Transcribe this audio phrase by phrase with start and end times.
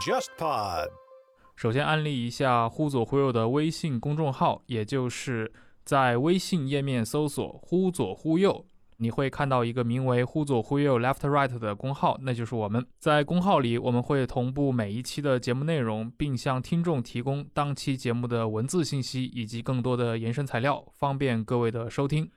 [0.00, 0.88] JustPod。
[1.56, 5.52] 首先安利一下“忽左忽右”的微信公众号，也就是
[5.84, 8.64] 在微信页面搜索“忽左忽右”，
[8.96, 12.86] 你会看到一个名为“忽左忽右 Left Right” 的公号，那就是我们。
[12.98, 22.30] 在公号里，我们会同步每一期的节目内容，并向听众提供当期节目的文字信息以及更多的延伸材料，方便各位的收听。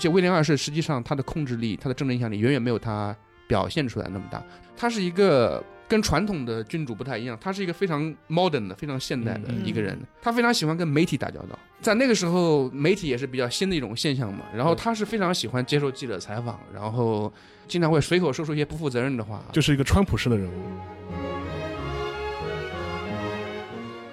[0.00, 3.14] 且威廉二世实际上他的控制力、他的政治影响力远远没有他
[3.46, 4.42] 表现出来那么大。
[4.76, 9.98] 他是一个跟传统的君主不太一样，他是一个非常 modern 的、非常现代的嗯一个人。
[10.22, 14.44] 他非常喜欢跟媒体打交道，在那个时候，媒体也是比较新的一种现象嘛。
[14.54, 17.32] 然后他是非常喜欢接受记者采访，然后
[17.68, 19.44] 经常会随口说出一些不负责任的话。
[19.52, 21.19] 就是一个川普式的人物。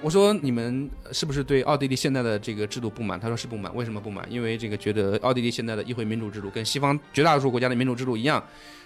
[0.07, 3.19] 我说你们是不是对奥地利现在的这个制度不满？
[3.19, 3.75] 他说是不满。
[3.75, 4.25] 为什么不满？
[4.31, 8.41] 因为这个觉得奥地利现在的议会民主制度跟西方绝大多数国家的民主制度一样，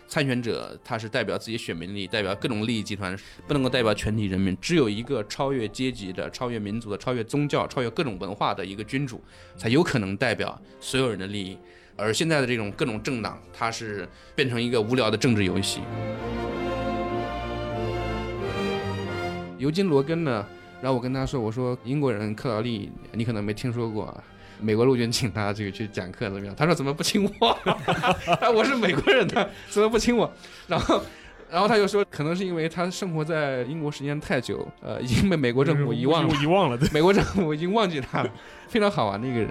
[0.08, 3.16] 参选者他是代表自己选民利益，代表各种利益集团，
[3.47, 4.58] 不能够代表全体人民。
[4.59, 9.22] 只有一个超越阶级的、超越民族的、超越宗教、超越各种文化的一个君主，
[9.55, 11.55] 才有可能代表所有人的利益。
[11.95, 15.81] 而现在的这种各种政党，它是变成一个无聊的政治游戏。
[19.59, 20.44] 尤金·罗根呢？
[20.81, 24.23] 然后我跟他说：“我说英国人克劳利，你可能没听说过啊。
[24.59, 27.57] 美国陆军请他这个去讲课怎么样？”他说：“怎么不请我？
[28.53, 30.31] 我是美国人的，怎么不请我？”
[30.67, 31.02] 然后，
[31.52, 36.77] 然后他就说：“可能是因为他生活在英国时间太久，呃，已经被美国政府遗忘了， 遗忘了。
[36.77, 38.29] 对，美国政府已经忘记他了，
[38.67, 39.49] 非常好玩的一个人。”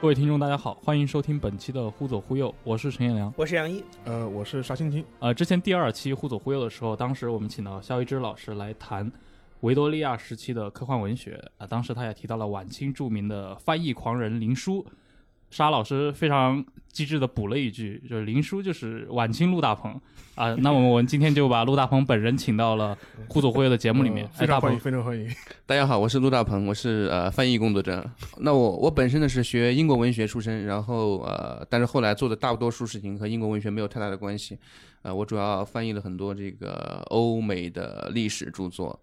[0.00, 3.30] 各位听众，大家好，欢迎收听本期的《忽左忽右》，我是陈彦良。
[3.36, 5.04] 我是杨一，呃，我是沙青青。
[5.18, 9.12] 呃，之前第二期《忽左忽右》的时候，当时我们请到肖一之老师来谈
[9.60, 14.82] 维多利亚时期的科幻文学啊、当时他也提到了晚清著名的翻译狂人林纾。
[15.50, 20.00] 沙老师非常机智的补了一句，就是林叔就是晚清陆大鹏
[20.34, 20.54] 啊。
[20.54, 22.96] 那么我们今天就把陆大鹏本人请到了
[23.32, 24.24] 《互左忽右》的节目里面。
[24.26, 25.28] 呃非常欢迎，非常欢迎。
[25.66, 28.04] 大家好，我是陆大鹏，我是呃翻译工作者。
[28.38, 34.56] 那我我本身呢是学英国文学出身，然后呃，但是后来做的大多数事情和英国文学没有太大的关系。
[35.02, 38.98] 呃，我主要翻译了很多这个欧美的历史著作，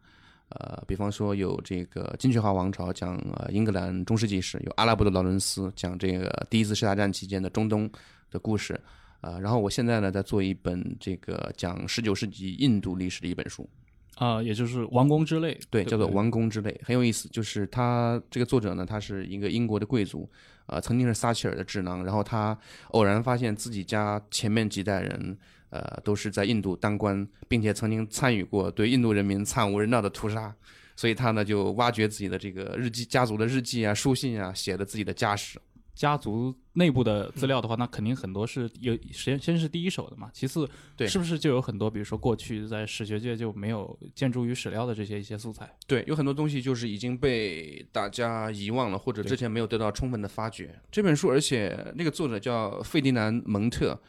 [0.50, 7.90] 呃，比方说有这个金雀花王朝讲呃英格兰中世纪史，有阿拉伯的劳伦斯讲这个第一次世界大战期间的中东
[8.32, 8.80] 的故事。
[9.22, 13.68] 呃，然后我现在呢在做一本这个讲十九世纪印度历史的一本书。
[14.16, 17.30] 啊，也就是《王宫之泪》，对，不叫做《王宫之泪》，很有意思。
[17.30, 20.28] 就是他这个作者呢，他是一个英国的贵族，
[20.66, 22.58] 呃，曾经是撒切尔的智囊，然后他
[22.90, 25.38] 偶然发现自己家前面几代人，
[25.70, 30.56] 呃，都是在印度当官，并且曾经参与过对印度人民惨无人道的屠杀，
[30.96, 35.60] 所以他呢就挖掘自己的这个日记、家族的日记啊、书信啊，写的自己的家史。
[35.98, 45.68] 家族内部的资料的话，那肯定很多是有先先是第一手的嘛，其次，对是不是就有很多，比如说过去在史学界就没有建筑与史料的这些一些素材？
[45.88, 50.80] 对，有很多东西就是已经被大家遗忘了，或者之前没有得到充分的发掘。
[50.92, 54.00] 这本书，而且那个作者叫费迪南·蒙特，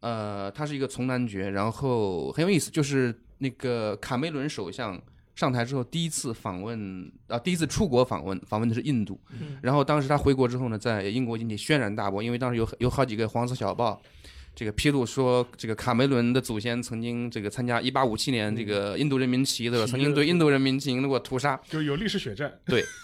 [0.00, 5.00] 呃，他是一个从男爵，然后很有意思，就是那个卡梅伦首相
[5.38, 9.16] 上台之后第一次访问啊，第一次出国访问，访问的是印度。
[9.62, 14.02] 然后当时他回国之后呢，在英国引起轩然大波，因为当时有有好几个黄色小报。
[14.56, 21.56] 这个披露说，这个卡梅伦的祖先曾经这个参加一八五七年这个印度人民起义的时候，曾经对印度人民进行过屠杀。
[21.68, 22.52] 就有历史血战。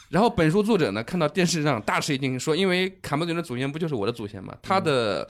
[0.08, 4.52] 然后本书作者呢，看到电视上大吃一惊，说：“因为卡梅伦的祖先不就是我的祖先吗？
[4.60, 5.28] 他的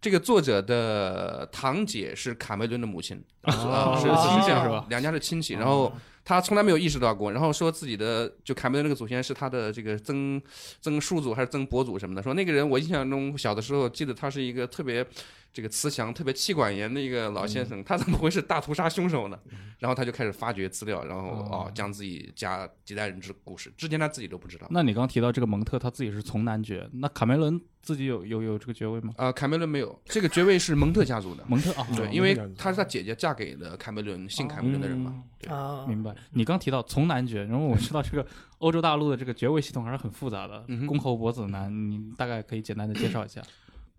[0.00, 5.54] 这个作者的堂姐是卡梅伦的母亲，是亲戚这样是吧两家是亲戚。
[5.54, 5.92] 然后
[6.24, 10.40] 他从来没有意识到过，然后说自己的就凯梅伦那个祖先是他的这个曾
[10.80, 12.22] 曾叔祖还是曾伯祖什么的。
[12.22, 15.06] 说那个人，我印象中小的时候记得他是一个特别
[15.54, 19.38] 这个慈祥、特别妻管严的一个老先生，他怎么会是大屠杀凶手呢？
[19.78, 24.66] 然后他就开始发掘资料，然后哦，将自己家几代人之故事，之前他自己都不知道。
[24.70, 29.14] 那你刚提到这个蒙特，他自己是从男爵，那卡梅伦自己有有有这个爵位吗？
[29.16, 31.44] 啊、卡梅伦没有，这个爵位是蒙特家族的。
[31.46, 35.22] 蒙特啊，对，哦因为他是他姐姐嫁给了卡梅伦，姓卡梅伦的人嘛。
[35.38, 36.12] 对，啊，明白。
[36.32, 38.26] 你刚提到从男爵，然后我知道这个
[38.58, 43.40] 欧洲大陆的这个爵位系统还是很复杂的，嗯公侯伯子男，你大概可以简单的介绍一下。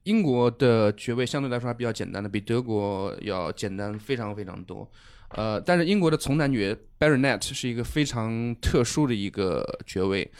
[0.06, 4.90] 英国的爵位相对来说还比较简单的，比德国要简单非常非常多。
[5.30, 10.31] 呃，但是英国的从男爵 Baronet 是一个非常特殊的一个爵位，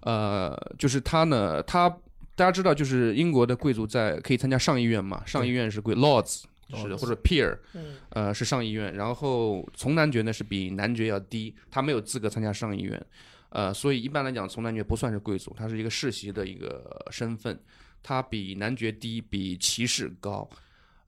[0.00, 1.88] 呃，就是他呢，他
[2.34, 7.96] 大家知道，就是英国的贵族在可以参加上议院嘛，上议院是贵 lords 是 Lords 或者 peer，嗯。
[8.10, 13.06] 呃是上议院，然后从男爵呢是比男爵要低，他没有资格参加上议院，
[13.50, 17.56] 呃，所以一般来讲，从男爵不算是贵族，他是一个世袭的一个身份，
[18.02, 20.48] 他比男爵低，比骑士高，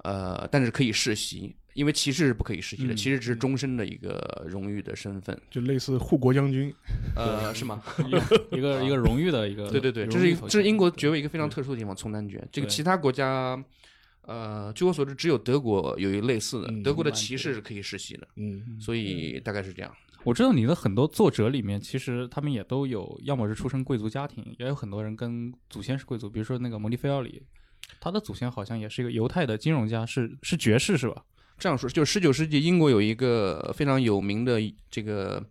[0.04, 6.72] 呃，但是可以世袭，因为骑士是不可以世袭的，嗯骑士只是终身的一个荣誉的身份，就类似护国将军，
[7.16, 7.82] 呃，是吗？
[8.52, 12.36] 一个一个荣誉的一个，对对对，这是一这是英国爵位一个非常特殊的地方，从男爵。
[12.52, 13.62] 这个对其他国家，
[14.22, 19.92] 呃，据我所知，只有德国有一个类似的，嗯德国的骑士是可以世袭的，嗯，所以大概是这样。
[20.24, 27.42] 我知道你的很多作者里面，其实他们也都有，要么是出身贵族家庭，也有很多人跟祖先是贵族，比如说那个蒙蒂菲奥里，
[28.00, 31.24] 他的祖先好像也是一个犹太的金融家，是是爵士是吧？
[31.58, 34.60] 这样说，就十九世纪英国有一个非常有名的
[34.90, 35.44] 这个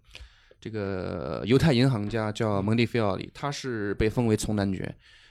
[0.60, 4.84] 这个犹太银行家叫蒙蒂菲奥里，他是被封为从男爵。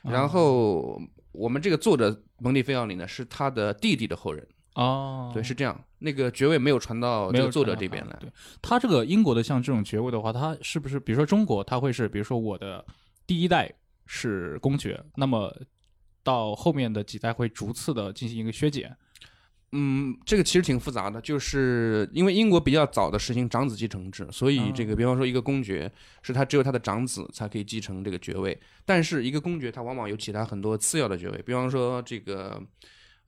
[0.03, 1.01] 啊然后
[1.33, 4.47] 我们这个作者蒙蒂菲奥里呢，是他的弟弟的后人。
[4.81, 5.79] 哦，对，是这样。
[5.99, 8.17] 那个爵位没有传到没有这个作者这边来。
[8.19, 8.31] 对
[8.62, 12.82] 他这个英国的像这种爵位的话，他是不是比如说中国，他会是比如说我的
[13.27, 13.71] 第一代
[14.06, 15.55] 是公爵，那么
[16.23, 18.97] 到后面的几代会逐次的进行一个削减？
[19.73, 25.93] 嗯，这个其实挺复杂的，就是因为英国比较早的实行长子继承制，所以这个比方说一个公爵
[26.23, 32.61] 是他只有他的长子才可以继承这个爵位，但是一个公爵他往往有其他很多次要的爵位，比方说这个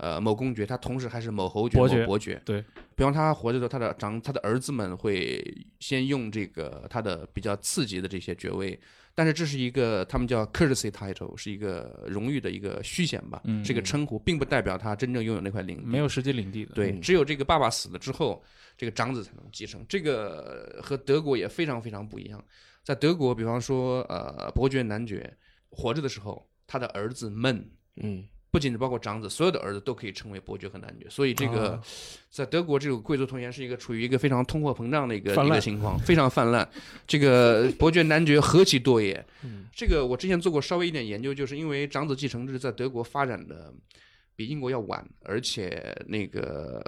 [0.03, 2.61] 呃某公爵他同时还是某侯爵、伯爵某伯爵，对，
[2.97, 5.43] 比方他活着的时候，他的长他的儿子们会
[5.79, 8.79] 先用这个他的比较次级的这些爵位。
[9.15, 15.87] 但是这是一个他们叫 courtesy title，是一个荣誉的一个虚衔吧，嗯是一个称呼，并不代表他真正拥有那块领地。
[15.87, 16.75] 没有实际领地的。
[16.75, 18.43] 对，嗯只有这个爸爸死了之后，
[18.75, 19.85] 这个长子才能继承。
[19.87, 22.43] 这个和德国也非常非常不一样。
[22.83, 25.31] 在德国，比方说，呃，伯爵、男爵
[25.69, 31.07] 活着的时候，他的儿子们，嗯，不仅是包括长子，所有的儿子都可以称为伯爵和男爵。
[31.09, 31.83] 所以，这个、啊
[32.31, 36.67] 在德国，这个贵族童颜是一个处于一个非常通货膨胀的一个一个情况，非常泛滥。
[37.07, 39.25] 这个 伯爵、男爵何其多也。
[39.43, 43.73] 嗯这个我之前做过稍微一点研究，就是因为长子继承制在德国发展的
[44.37, 46.85] 比英国要晚，而且那个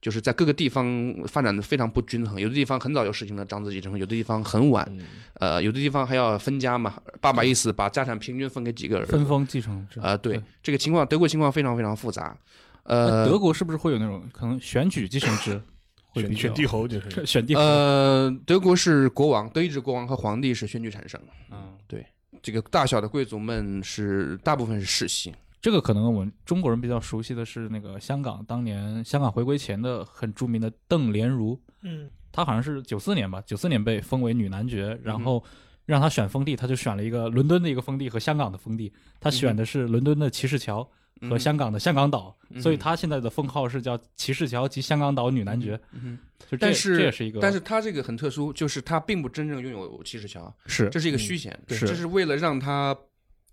[0.00, 5.00] 就是在各个地方发展的非常不均衡，有的地方很早就实行了长子继承，有的地方很晚，嗯
[5.34, 12.36] 呃，有的地方还要分家嘛，爸爸意思把家产平均分给几个儿子分，封继承制啊、对对这个情况，德国情况非常非常复杂，
[12.84, 15.60] 呃，德国是不是会有那种可能选举继承制？
[16.14, 17.60] 选选帝侯就是， 选帝侯？
[17.60, 22.04] 呃，德国是国王，德意志国王和皇帝是选举产生，嗯，对
[22.42, 32.10] 这个大小的贵族们是大部分是世袭，这个可能我们中国人比较熟悉的是那个香港当年香港回归前的很著名的邓莲如，嗯。
[32.30, 35.42] 她好像是九四年吧，九四年被封为女男爵，嗯然后
[35.86, 40.84] 让她选封地，她就选了一个伦敦的一个封地和香港的封地，她选的是伦敦的骑士桥
[41.22, 52.96] 和嗯香港的香港岛，嗯所以她现在的封号是叫骑士桥及香港岛女男爵，嗯就这但是这也是一个，但是他这个很特殊，就是他并不真正拥有骑士桥，是这是一个嗯虚衔，是这是为了让他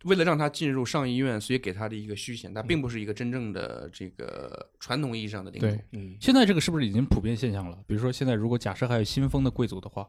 [0.04, 5.80] 为了让他进入上议院，所以给他的一个虚衔，它并不是一个真正的这个传统意义上的领主对。
[5.94, 7.80] 嗯现在这个是不是已经普遍现象了？
[7.88, 10.08] 比如说现在如果假设还有新封的贵族的话，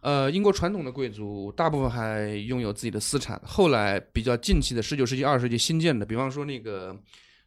[0.00, 6.98] 呃，英国传统的贵族大部分还拥有自己的私产，后来比较近期的十九世纪、二十世纪新建的，比方说那个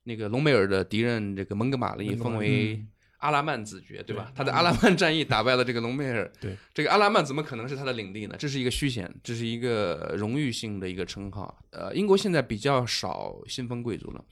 [0.03, 4.31] 那个隆美尔的敌人这个蒙哥马利封为嗯阿拉曼子爵，对吧？
[4.35, 8.35] 他在阿拉曼战役打败了这个隆美尔， 对，这个阿拉曼怎么可能是他的领地呢？
[8.37, 11.63] 这是一个虚衔，这是一个荣誉性的一个称号。
[11.71, 14.25] 呃，英国现在比较少新封贵族了，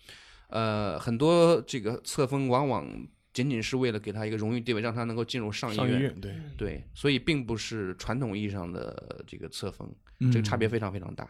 [0.49, 2.87] 呃，很多这个册封往往
[3.33, 5.89] 仅仅是为了给他一个荣誉地位，让他能够进入上议院。
[5.89, 11.27] 上议院对，对，所以并不是传统意义上的这个册封，嗯这个差别非常非常大。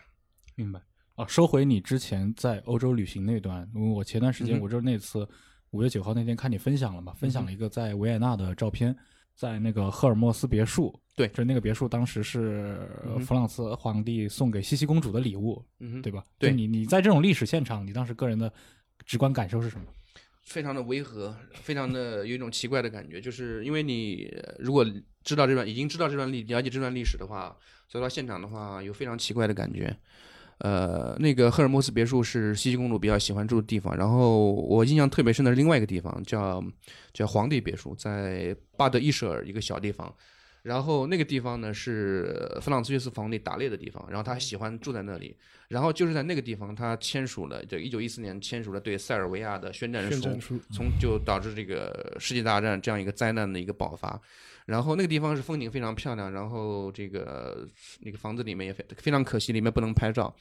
[0.56, 0.82] 明白
[1.16, 5.28] 啊，收回你之前在欧洲旅行那段，因为我前段时间我就是那次
[5.76, 8.96] 五月九号那天看你分享了嘛，分享了一个在维也纳的照片，
[9.36, 12.90] 在那个赫尔墨斯别墅，对就是那个别墅当时是
[13.26, 16.24] 弗朗茨皇帝送给茜茜公主的礼物，嗯哼，对吧？
[16.38, 18.50] 对你你在这种历史现场，你当时个人的
[19.06, 19.86] 直观感受是什么？
[20.44, 24.86] 非常的违和，非常的有一种奇怪的感觉，就是因为你呃如果
[25.24, 27.54] 知道这段已经知道这段历了解这段历史的话，
[27.90, 29.94] 走到现场的话，有非常奇怪的感觉。
[30.60, 36.64] 呃，那个赫尔墨斯别墅是西西公主比较喜欢住的地方，然后我印象特别深的是另外一个地方，叫
[37.14, 40.14] 叫皇帝别墅，在巴德伊舍尔一个小地方。
[40.66, 54.20] 然后那个地方呢是弗朗茨约瑟夫皇帝打猎的地方，然后他喜欢住在那里，然后就是在那个地方他签署了，就一九一四年签署了对塞尔维亚的宣战书，宣战书，从就导致这个世界大战这样一个灾难的一个爆发。
[54.66, 57.68] 然后那个地方是风景非常漂亮，然后这个
[58.02, 60.36] 那个房子里面也非非常可惜，里面不能拍照，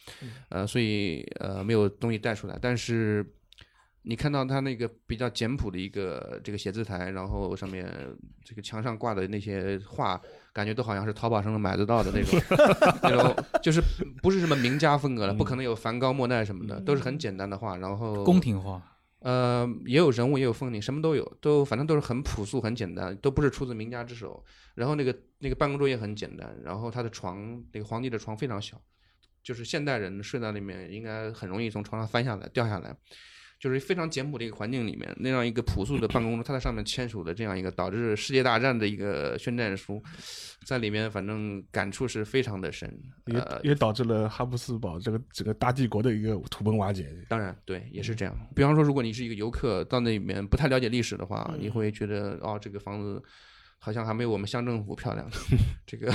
[0.49, 2.59] 呃，所以呃没有东西带出来。
[2.59, 3.23] 但是
[4.06, 7.90] 你看到他那个比较简朴的一个这个写字台，然后上面
[8.44, 10.20] 这个墙上挂的那些画，
[10.52, 12.38] 感觉都好像是淘宝上能买得到的那种，
[13.02, 13.80] 那种就是
[14.23, 18.82] 不是什么名家风格的，不可能有梵高、莫奈什么的，都是很简单的画，然后宫廷画，
[19.20, 24.44] 呃，也有人物，也有风景，什么都有，都反正都是很朴素、很简单，都不是出自名家之手。
[24.75, 28.78] 然后那个那个办公桌也很简单，然后他的床，那个皇帝的床非常小，
[29.42, 32.94] 就是现代人睡在里面应该很容易从床上翻下来、掉下来，
[33.58, 40.02] 就是非常简朴的一个环境里面，那样一个朴素的办公桌，他在上面签署的这样一个导致世界大战的一个宣战书，
[40.66, 42.88] 在里面反正感触是非常的深。
[43.26, 47.11] 也呃，也导致了哈布斯堡这个整个大帝国的一个土崩瓦解。
[47.28, 48.37] 当然，对，也是这样。
[48.54, 53.23] 比方说，如果你是一个游客，到那里面不太了解历史的话，你会觉得哦，这个房子
[53.85, 55.31] 好像还没有我们乡政府漂亮。
[55.85, 56.11] 这个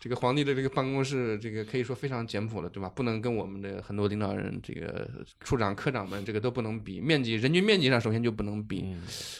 [0.00, 2.88] 这个皇帝的这个办公室，这个可以说非常简朴了，对吧？
[2.88, 7.00] 不能跟我们的很多领导人，这个处长、科长们，这个都不能比。
[7.00, 8.96] 面积、人均面积上，首先就不能比，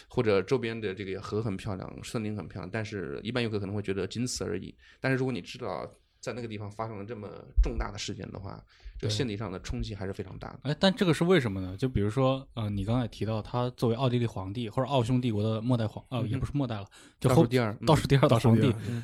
[0.07, 4.73] 或者周边的这个河很漂亮，森林很漂亮，但是一般游客可能会觉得仅此而已。
[5.01, 5.85] 但是如果你知道
[6.21, 7.27] 在那个地方发生了这么
[7.61, 8.63] 重大的事件的话，
[9.05, 10.59] 这个心理上的冲击还是非常大的。
[10.63, 11.77] 哎，但这个是为什么呢？
[11.77, 16.85] 就比如说，呃，你刚才提到他作为奥地利皇帝或者奥匈帝国的末代皇，呃，也不是末代了，
[17.19, 19.03] 就后倒数第二，嗯倒数第二的倒数皇帝第二，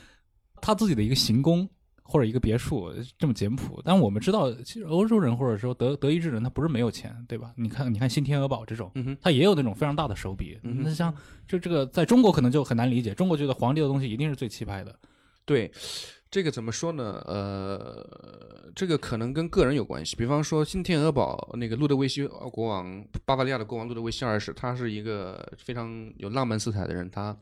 [0.62, 1.70] 他自己的一个行宫
[2.03, 7.53] 或者一个别墅这么简朴，但我们知道，其实欧洲人或者说德德意志人，他不是没有钱，对吧？
[7.55, 8.91] 你看，你看新天鹅堡这种，
[9.22, 10.60] 他也有那种非常大的手笔。
[10.63, 11.13] 嗯那像
[11.48, 14.93] 就这个，在中国可能就很难理解，中国觉得皇帝的东西一定是最气派的。
[15.46, 15.72] 对，
[16.32, 17.22] 这个怎么说呢？
[17.28, 20.16] 呃，这个可能跟个人有关系。
[20.16, 27.38] 比方说，新天鹅堡那个路德维希国王，巴伐利亚的国王路德维希二世，他是一个非常有浪漫色彩的人，他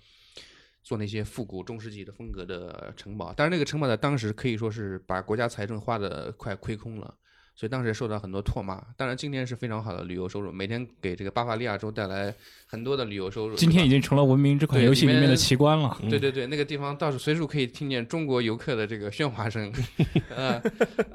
[0.81, 3.31] 做那些复古中世纪的风格的城堡。
[3.37, 7.13] 但是那个城堡在当时可以说是把国家财政花的快亏空了。
[7.59, 8.81] 所以当时也受到很多唾骂。
[8.95, 12.33] 当然，今天是非常好的旅游收入，每天给这个巴伐利亚州带来
[12.65, 13.55] 很多的旅游收入。
[13.57, 15.97] 今天已经成了文明这款游戏里面的奇观了。
[16.09, 19.73] 对对对，那个地方倒是随处可以听见中国游客的这个喧哗声，
[20.33, 20.57] 呃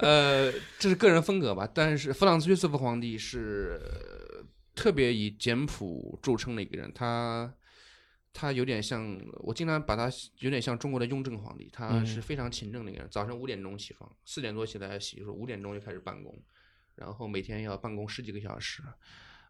[0.01, 1.67] 呃，这是个人风格吧。
[1.73, 7.51] 但是弗朗茨约瑟夫皇帝是呃特别以简朴著称的一个人，他
[8.35, 10.11] 他有点像我经常把他
[10.41, 13.09] 有点像中国的雍正皇帝，他是非常勤政的一个人。
[13.11, 16.37] 早上五点钟起床，四点多起来洗漱，五点钟就开始办公，
[16.97, 18.83] 然后每天要办公十几个小时。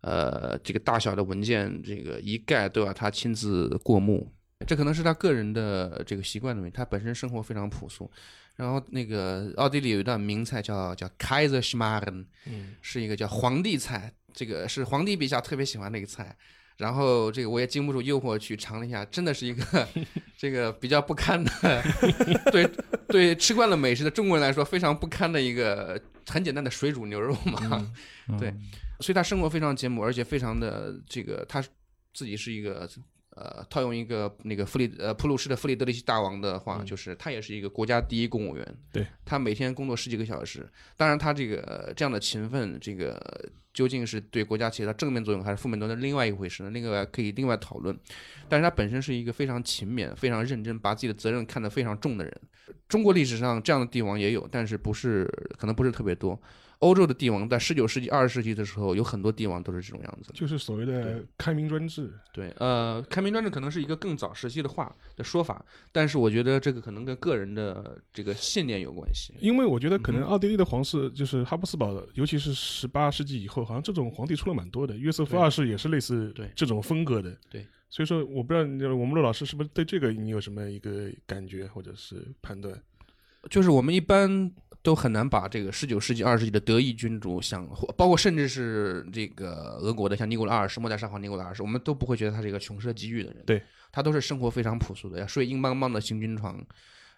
[0.02, 4.30] 呃，这个大小的文件，这个一概都要他亲自过目。
[4.66, 8.10] 这可能是他个人的这个习惯的问题，他本身生活非常朴素。
[8.54, 16.36] 然后那个奥地利有一道名菜叫叫 Kaiser Schmarrn，嗯，是一个叫皇帝菜，这个是皇帝陛下特别喜欢的一个菜。
[16.76, 19.88] 然后这个我也经不住诱惑去尝了一下，真的是一个
[20.37, 21.50] 这个比较不堪的，
[22.50, 22.69] 对
[23.09, 27.93] 对吃惯了美食的中国人来说非常不堪的一个很简单的水煮牛肉嘛。
[28.38, 28.62] 对嗯
[29.00, 31.61] 所以他生活非常简朴，而且非常的这个，他
[32.14, 32.88] 自己是一个
[33.36, 38.76] 呃，套用一个那个弗里呃普鲁士的弗里德里希大王的话，就是他也是一个国家第一公务员。
[38.92, 43.20] 对，他每天工作十几个小时，当然他这个、呃这样的勤奋，这个
[43.72, 46.70] 究竟是对国家起到正面作用还是负面作用，那另外一回事呢？
[46.70, 47.98] 那个可以另外讨论。
[48.48, 52.40] 但是他本身是一个非常勤勉、非常认真，把自己的责任看得非常重的人。
[52.88, 55.24] 中国历史上这样的帝王也有，但是不是
[55.58, 56.40] 可能不是特别多。
[56.84, 60.34] 欧洲的帝王在十九世纪、二十世纪的时候，有很多帝王都是这种样子的。
[60.34, 62.12] 就是所谓的开明专制。
[62.30, 69.32] 对，呃，开明专制可能是一个更早时期的话的说法，但是我觉得这个可能跟个人的这个信念有关系。
[69.40, 74.94] 因为我觉得可能奥地利的皇室就是哈布斯堡的，尤其是十八世纪以后，好像这种皇帝出了蛮多的。
[74.94, 77.34] 约瑟夫二世也是类似对这种风格的。
[77.48, 82.78] 对，所以说我不知道你我们陆老师是不是对这个你有什么一个感觉或者是判断？
[83.50, 84.50] 就是我们一般
[84.84, 93.42] 都很难把这个十九世纪、二十世纪的德意君主像，或包括甚至是这个俄国的像尼古拉二世、末代沙皇尼古拉二世，我们都不会觉得他是一个穷奢极欲的人。
[93.46, 96.62] 对，他都是生活非常朴素的，要睡硬邦邦的行军床，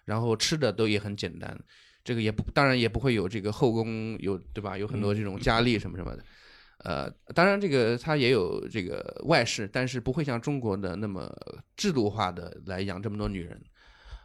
[0.05, 1.59] 然后吃的都也很简单。
[2.05, 4.77] 这个也不，当然也不会有这个后宫有对吧？
[4.77, 6.23] 有很多这种佳丽什么什么的。
[6.85, 11.29] 呃，当然这个他也有这个外室，但是不会像中国的那么
[11.75, 13.61] 制度化的来养这么多女人。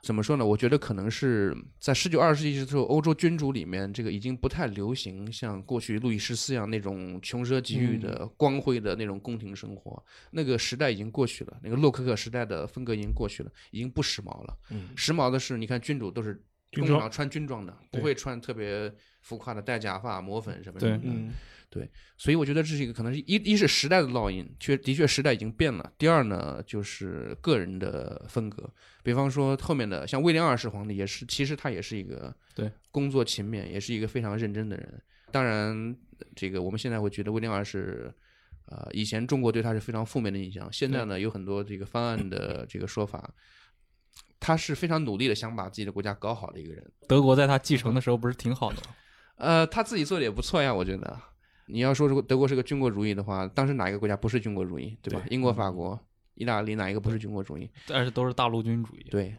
[0.02, 0.44] 怎么说呢？
[0.44, 10.04] 我觉得可能是在十九、二十世纪的时候，欧洲君主里面，这个已经不太流行像过去路易十四样那种穷奢极欲的、光辉的那种宫廷生活。
[10.32, 14.58] 那个时代已经过去了，那个洛可可时代的风格已经过去了，已经不时髦了。
[14.70, 16.42] 嗯，时髦的是，你看君主都是
[17.08, 21.02] 穿军装的，不会穿特别浮夸的戴假发、抹粉什么对的。
[21.80, 21.88] 嗯
[22.18, 25.92] 所以我觉得这是一个可能是一一是时代的烙印，确的确时代已经变了。
[25.96, 35.02] 第二呢，就是个人的风格，比方说后面的像威廉二世皇帝也是，其实他也是一个对工作勤勉，也是一个非常认真的人。
[35.30, 35.96] 当然，
[36.36, 38.12] 这个我们现在会觉得威廉二世。
[38.66, 43.34] 呃，以前中国对他是非常负面的印象，现在呢有很多这个方案的这个说法，
[44.40, 46.92] 他是非常努力的想把自己的国家搞好的一个人。
[47.06, 48.94] 德国在他继承的时候不是挺好的吗？
[49.36, 51.20] 呃，他自己做的也不错呀，我觉得。
[51.66, 55.20] 你要说如果德国是个军国主义的话，当时哪一个国家不是军国主义，对吧？
[55.26, 55.98] 对英国、法国、
[56.34, 57.70] 意大利哪一个不是军国主义？
[57.86, 59.06] 但是都是大陆军主义。
[59.10, 59.34] 对，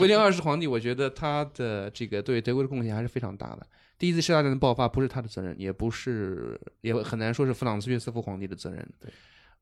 [0.00, 3.66] 威廉二世皇帝，我觉得他的这个对德国的贡献还是非常大的。
[3.98, 8.86] 第一次世界大战的爆发不是他的责任，也不是，也很难说是弗朗茨约瑟夫皇帝的责任。
[9.00, 9.10] 对，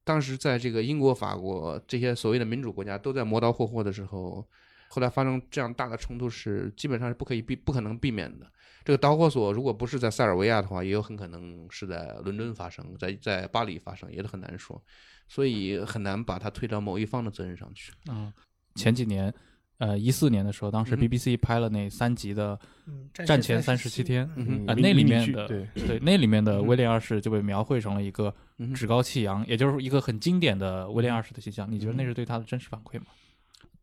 [0.03, 4.45] 当时在这个英国、法国这些所谓的民主国家都在磨刀霍霍的时候，
[4.89, 8.47] 后来发生这样大的冲突是基本上是不可以避、不可能避免的。
[8.85, 14.81] 这个导火索如果不是在塞尔维亚的话，也有很可能是在伦敦发生，在在巴黎发生，也是很难说，
[15.27, 17.93] 所以很难把它推到某一方的责任上去。
[18.11, 18.31] 嗯，
[18.75, 19.33] 前几年，
[19.79, 24.29] 呃，一四年的时候，当时嗯 BBC 拍了那三集的嗯，《战前三三十七天》，
[24.71, 28.35] 啊，那里面的对对，那里面的嗯威廉二世就被描绘成了一个
[28.75, 31.67] 趾高气扬，也就是一个很经典的威廉二世的形象。
[31.73, 33.07] 你觉得那是对他的真实反馈吗？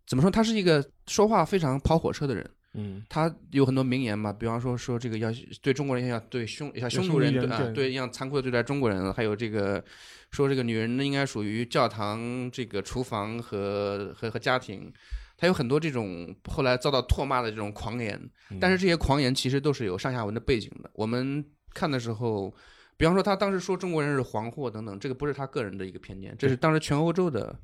[0.05, 0.29] 怎么说？
[0.29, 2.47] 他是一个说话非常跑火车的人。
[2.73, 3.03] 嗯。
[3.09, 5.29] 他有很多名言嘛，比方说说这个要
[5.61, 9.83] 对中国人要对匈像匈奴人对啊对对一样残酷的对待中国人，还有这个
[10.31, 14.91] 说这个女人呢应该属于教堂、这个厨房和和和家庭，
[15.37, 18.57] 他有很多这种后来遭到唾骂的这种狂言，嗯。
[18.59, 20.89] 但是这些狂言其实都是有上下文的背景的。
[20.93, 22.53] 我们看的时候，
[22.97, 27.57] 比方说他当时说中国人是黄祸等等，这个不是他个人的一个偏见，这是当时全欧洲的，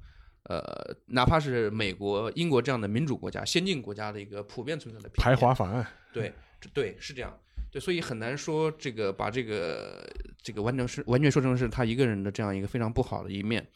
[0.47, 5.35] 呃，哪怕是美国、英国这样的民主国家、先进国家的一个普遍存在的排。
[5.35, 6.33] 华法案，对，
[6.73, 7.37] 对是这样，
[7.71, 10.09] 对，所以很难说这个把这个
[10.41, 13.67] 这个完成是完全说成是他一个人的这样一个非常不好的一面。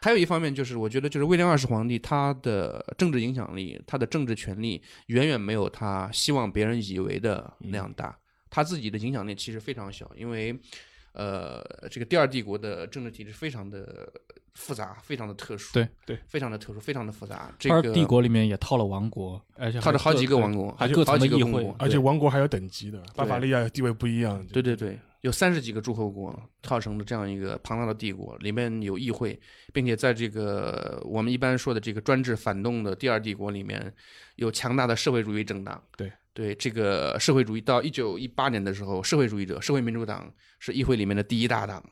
[0.00, 8.16] 还有一方面就是，我觉得就是威廉二世皇帝他的政治影响力、他的政治权力远远没有他希望别人以为的那样大。
[8.48, 10.56] 他自己的影响力其实非常小，因为
[11.12, 14.08] 呃，这个第二帝国的政治体制非常的
[14.58, 17.50] 复杂，非常的特殊，对对，非常的特殊，非常的复杂。
[17.58, 24.44] 这二个帝国里面也套了王国，而且套着好几个王国，还各好层的议会几个公国，而且王国还有等级的，巴伐利亚地位不一样。
[24.48, 29.40] 对对对，有三十几个诸侯国套成了这样一个庞大的帝国，里面有议会，
[29.72, 33.92] 并且在这个我们一般说的这个专制反动的第二帝国里面，
[34.36, 35.80] 有强大的社会主义政党。
[35.96, 41.82] 对对，这个社会主义到一九一八年的时候，社会主义者、社会民主党是议会里面的第一大党，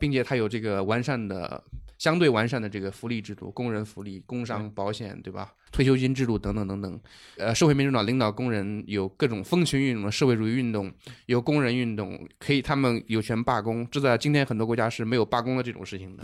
[0.00, 1.62] 并且它有这个完善的、
[2.04, 5.54] 相对完善的这个福利制度，工人福利、工伤保险，对吧？
[5.72, 7.00] 退休金制度等等等等。
[7.38, 10.92] 呃，社会民主党领导工人有各种风群运动、社会主义运动，
[11.24, 16.22] 有工人运动，可以他们有权罢工，这在今天很多国家是没有罢工的这种事情的。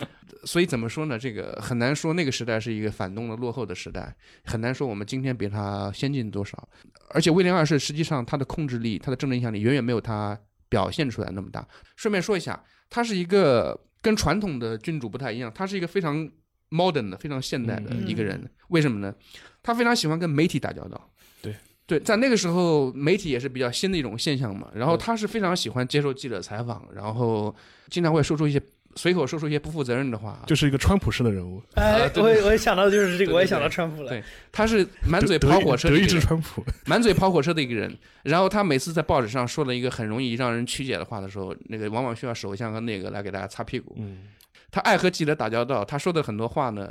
[0.44, 1.18] 所以怎么说呢？
[1.18, 6.68] 这个很难说，那个时代是一个反动的落后的时代，很难说我们今天比他先进多少。
[7.08, 11.66] 而且威廉二世实际上他的控制力、他的政治影响力远远没有他表现出来那么大。
[11.96, 16.28] 顺便说一下，他是一个跟传统的君主不太一样，他是一个非常
[16.68, 18.38] modern 的、非常现代的嗯一个人。
[18.68, 19.14] 为什么呢？
[19.62, 21.10] 他非常喜欢跟媒体打交道。
[21.40, 21.54] 对
[21.86, 24.70] 对，在那个时候，媒体也是比较新的一种现象嘛。
[24.74, 27.54] 然后他是非常喜欢接受记者采访，然后
[27.88, 28.60] 经常会说出一些
[28.96, 30.42] 随口说出一些不负责任的话。
[30.46, 34.08] 就是一个川普式的人物，哎，我也我也想到的就是这个，对对我也想到川普了。
[34.08, 37.96] 对他是满嘴跑火车德意的一个人，志川普，满嘴跑火车的一个人。
[38.22, 43.94] 然后他每次在报纸上说了一个很容易让人曲解的话的时候，那个往往需要首相和那个来给大家擦屁股。
[43.98, 44.28] 嗯，
[44.70, 46.88] 他爱和记者打交道，他说的很多话呢，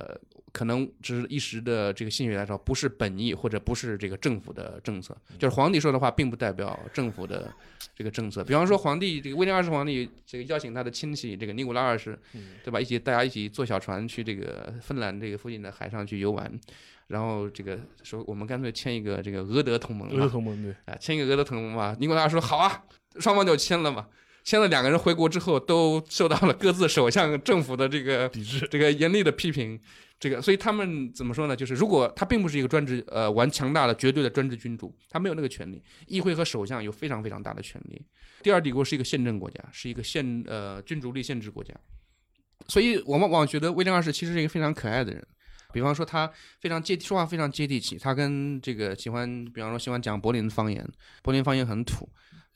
[0.54, 5.18] 可能只是一时的这个心血来潮，不是本意或者不是这个政府的政策。
[5.40, 7.52] 就是皇帝说的话，并不代表政府的
[7.96, 8.44] 这个政策。
[8.44, 12.18] 比方说，皇帝这个威廉二世皇帝这个邀请他的亲戚这个尼古拉二世，
[12.64, 12.80] 对吧？
[12.80, 16.50] 一起大家一起坐小船去这个芬兰这个附近的海上去游玩。
[17.08, 21.96] 然后这个说我们干脆签一个这个俄德同盟吧，俄德同盟对，啊，签一个俄德同盟吧。
[22.00, 22.84] 尼古拉说好啊，
[23.20, 24.06] 双方就签了嘛。
[24.44, 29.80] 签了，两个人回国之后都受到了各自首相、政府的这个抵制，这个严厉的批评。
[30.24, 31.54] 这个，所以他们怎么说呢？
[31.54, 35.84] 就是如果他并不是一个专制呃玩强大的绝对的专制君主，他没有那个权利。
[36.08, 38.02] 议会和首相有非常非常大的权利。
[38.42, 41.74] 第二帝国是一个宪政国家，是一个宪呃君主立宪制国家，
[42.70, 45.22] 所以我往往觉得威廉二世其实是一个非常可爱的人。
[45.74, 46.32] 比方说他
[46.62, 50.90] 非常接说话非常接地气，他跟这个喜欢，比方说喜欢讲柏林方言，
[51.22, 52.08] 柏林方言很土，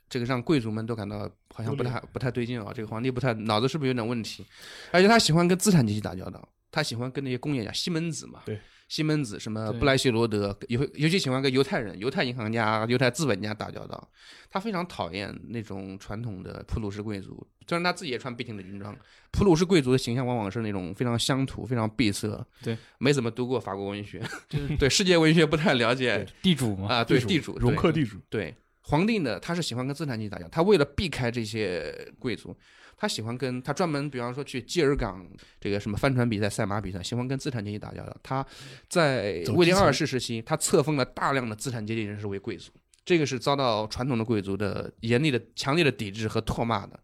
[0.08, 4.46] 这个让贵族们都感到好像不太不太对劲啊，这个皇帝不太脑子是不是有点问题？
[4.92, 14.10] 而且他喜欢跟资产阶级打交道，他喜欢跟那些工业家西门子嘛，对，西门子什么布莱希罗德，尤尤其喜欢跟犹太人、犹太银行家、犹太资本家打交道，
[14.50, 18.96] 他非常讨厌那种传统的普鲁士贵族，虽然他自己也穿笔挺的军装。
[19.32, 24.22] 普鲁士贵族的形象往往是那种非常乡土、非常闭塞，对，没怎么读过法国文学，
[24.80, 26.26] 对世界文学不太了解。
[26.42, 27.62] 地主嘛，啊，对地地主对。
[27.62, 28.56] 容克地主，对。
[28.82, 32.56] 皇帝呢，他是喜欢跟资产阶级打交道，他为了避开这些贵族，
[32.98, 35.24] 他喜欢跟他专门，比方说去基尔港
[35.62, 38.18] 这个什么帆船比赛、赛马比赛，喜欢跟资产阶级打交道。
[38.24, 38.46] 他
[38.90, 42.72] 在威廉二世时期，他册封了大量的资产阶级人士为贵族，
[43.06, 47.00] 这个是遭到传统的贵族的严厉的、强烈的抵制和唾骂的。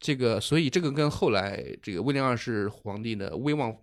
[0.00, 3.76] 这个，所以这个跟后来这个威廉二世皇帝的威望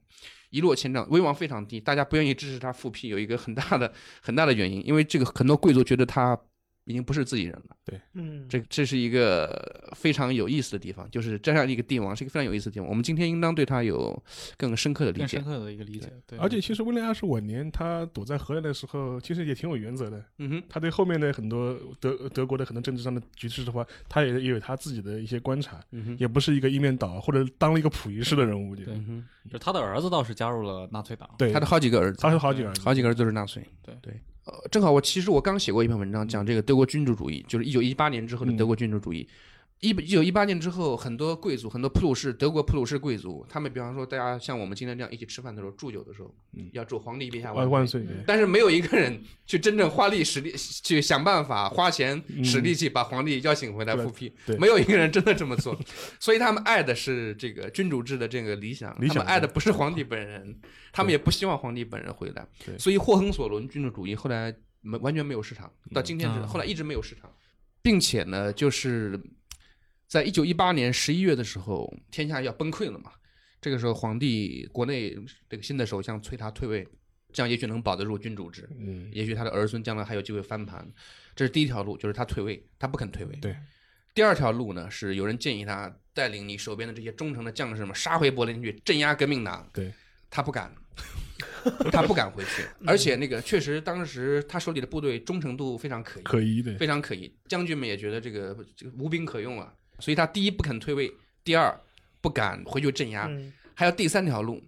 [0.49, 6.39] 一落千丈，威望非常低，大家不愿意支持他复辟，有一个很大的很大的原因，因为这个很多贵族觉得他
[6.85, 7.75] 已经不是自己人了。
[7.83, 12.87] 对嗯，这这是一个非常有意思的地方，就是这样一个帝王是一个非常有意思的地方。
[12.87, 14.23] 我们今天应当对他有
[14.57, 15.43] 更深刻的理解更深。
[15.43, 16.11] 刻的一个理解。
[16.25, 20.23] 对，而且其实威廉二世晚年他躲在荷兰的时候，其实也挺有原则的。
[20.37, 28.75] 嗯哼，他对后面的很多德德国的很多政治上的局势的话，他也也有他自己的一些观察，嗯哼，也不是一个一面倒或者当了一个溥仪式的人物。
[28.75, 31.29] 就对嗯哼，就他的儿子倒是加入了纳粹党。
[31.37, 33.63] 对，他的好几个儿子，他是好几个儿子，好几个儿子都是纳粹。
[33.83, 39.27] 对对，呃，正好我其实我刚写过一篇文章，讲这个德国君主主义，就是一九一八年之后的德国君主主义。
[39.85, 48.03] 一一九一八年之后，很多贵族，很多普鲁士德国普鲁士贵族，他们比方说大家像我们今天这样一起吃饭的时候，祝酒的时候，嗯要祝皇帝陛下万万岁！
[48.25, 54.57] 但是没有一个人去真正花力使力去想办法花钱使力气把皇帝邀请回来复辟，对。
[54.57, 55.77] 没有一个人真的这么做，
[56.19, 60.59] 所以他们爱的是这个君主制的这个理想，理想他们爱的不是皇帝本人，
[60.91, 67.29] 他们也不希望皇帝本人回来对，所以霍亨索伦君主主义后来没完全没有市场，到今天是嗯后来一直没有市场，
[67.83, 69.19] 并且呢，就是
[70.07, 73.11] 在一九一八年十一月的时候，天下要崩溃了嘛，
[73.61, 75.17] 这个时候皇帝国内
[75.49, 76.87] 这个新的首相催他退位。
[77.33, 80.89] 这样也许能保得住君主制，嗯，也许他的儿孙将来还有机会翻盘。
[81.35, 83.35] 这是第一条路，就是他退位，他不肯退位。
[83.41, 83.53] 对。
[84.13, 89.69] 第二条路呢，是有人建议他带领你手边的这些忠诚的将士们杀回柏林去镇压革命党。
[89.73, 89.91] 对。
[90.29, 90.73] 他不敢，
[91.91, 97.33] 他不敢回去， 而且那个确实当时他手里的部队忠诚度非常可疑，可疑的，非常可疑。
[97.49, 101.11] 将军们也觉得这个这个无兵可用啊，所以他第一不肯退位，
[101.43, 101.79] 第二
[102.21, 104.63] 不敢回去镇压，嗯还有第三条路。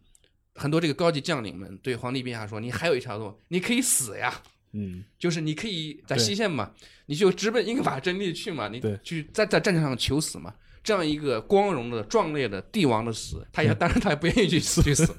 [0.55, 4.33] 很多这个高级将领们对皇帝陛下说：“你还有一条路，你可以死呀，
[4.73, 6.71] 嗯， 就是你可以在西线嘛，
[7.05, 10.53] 你就直奔英法阵地去嘛，你对去在在战场上求死嘛。
[10.83, 15.13] 这样一个光荣的、壮烈的帝王的死，他也当然他也不愿意去死 去死。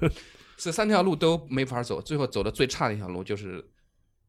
[0.57, 3.65] 这三条路都没法走，最后走的最差的一条路就是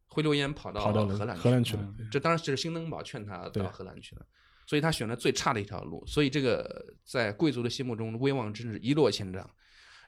[0.06, 1.82] 灰溜烟跑到跑到荷兰去荷兰去了。
[1.98, 4.24] 嗯这当然是兴登堡劝他到荷兰去的，
[4.70, 9.50] 所以他选了最差的一条路，所以这个在贵族的心目中威望真是一落千丈。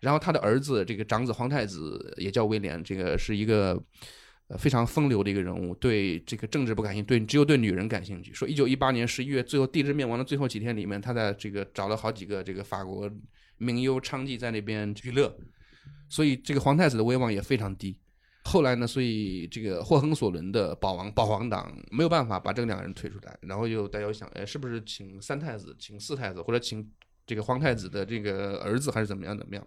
[0.00, 3.76] 然后他的儿子这个长子皇太子也叫威廉，这个是一个
[4.56, 8.32] 非常风流的一个人物，对这个政治不感兴趣，对只有对女人感兴趣。
[8.32, 13.10] 说一九一八年十一月最后帝制灭亡的最后几天里面，他在这个找了好几个这个法国
[13.58, 15.36] 名优娼妓在那边娱乐，
[16.08, 17.98] 所以这个皇太子的威望也非常低。
[18.44, 26.90] 后来呢，所以这个霍亨索伦的保王保皇党没有办法把这两个人推出来，然后又大家又想，哎，是不是请三太子、请四太子，或者请
[27.24, 29.66] 这个皇太子的这个儿子，还是怎么样怎么样？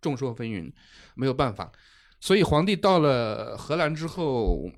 [0.00, 0.72] 众说纷纭，
[1.14, 1.70] 没有办法。
[2.20, 4.70] 所以皇帝到了荷兰之后，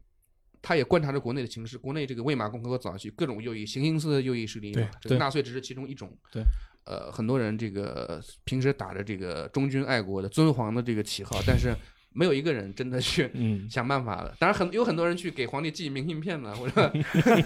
[0.63, 6.11] 他也观察着国内的形势，国内这个魏玛共和国早期各种右翼、形形色色的右翼势力对，这个纳粹只是其中一种。
[6.33, 6.43] 对，
[6.87, 11.77] 呃，很多人这个平时打着这个忠君爱国的尊皇的这个旗号，但是
[12.17, 14.35] 没有一个人真的去嗯， 想办法了。
[14.39, 16.93] 当然很有很多人去给皇帝寄明信片了，或者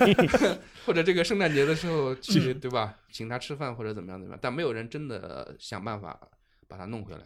[0.85, 6.21] 或者这个圣诞节的时候去对吧，请他吃饭或者怎么样怎么样，但没有人真的想办法
[6.69, 7.21] 把他弄回来。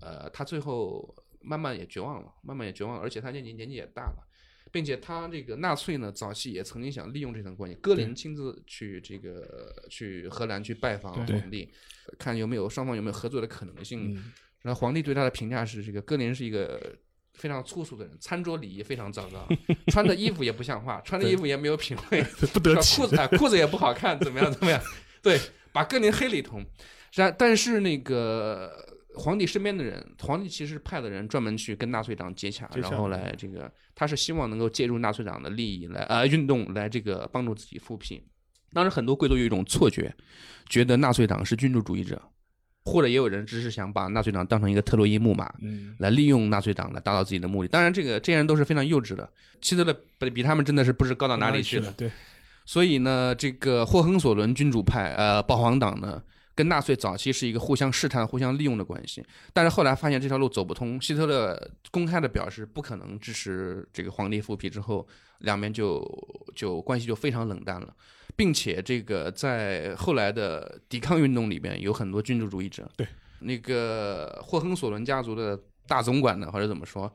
[0.00, 4.24] 呃，他最后慢慢也绝望了，慢慢也绝望了，而且他年纪年纪也大了。
[4.70, 11.72] 并且他这个纳粹呢，早期也曾经想利用这层关系，戈林亲自去这个去荷兰去拜访皇帝，
[12.18, 14.14] 看有没有双方有没有合作的可能性。
[14.14, 14.32] 嗯
[14.62, 16.96] 然后皇帝对他的评价是，这个戈林是一个
[17.34, 19.46] 非常粗俗的人，餐桌礼仪非常糟糕，
[19.92, 24.80] 穿的衣服也不像话，穿的衣服也没有品味， 不得体裤，子啊 裤子也不好看，怎么样怎么样？
[25.22, 25.38] 对，
[25.72, 26.64] 把戈林黑了一通。
[27.14, 28.70] 然但是那个
[29.14, 38.22] 皇帝身边的人，皇帝其实派的人专门去跟纳粹党接洽，接洽然后来这个，他是希望能够借助纳粹党的利益来呃运动来这个帮助自己复辟。
[38.72, 40.14] 当时很多贵族有一种错觉，
[40.68, 42.20] 觉得纳粹党是君主主义者，
[42.88, 47.68] 或者也有人只是想把纳粹党当成一个特洛伊木马，嗯，来利用纳粹党来达到自己的目的。
[47.68, 49.28] 当然，这个这些人都是非常幼稚的，
[49.60, 51.92] 希特勒比比他们真的是不知高到哪里去了。
[51.96, 52.10] 对，
[52.64, 56.22] 所以呢，这个霍亨索伦君主派，呃，保皇党呢，
[56.58, 59.24] 跟纳粹早期是一个互相试探、互相利用的关系。
[59.52, 61.56] 但是后来发现这条路走不通，希特勒
[61.92, 65.06] 公开的表示不可能支持这个皇帝复辟之后，
[65.38, 66.04] 两边就
[66.56, 67.94] 就关系就非常冷淡了，
[68.34, 72.90] 并且这个在后来的抵抗运动里边有很多君主主义者。
[72.96, 73.06] 对，
[73.38, 77.08] 那个霍亨索伦家族的大总管呢，或者怎么说，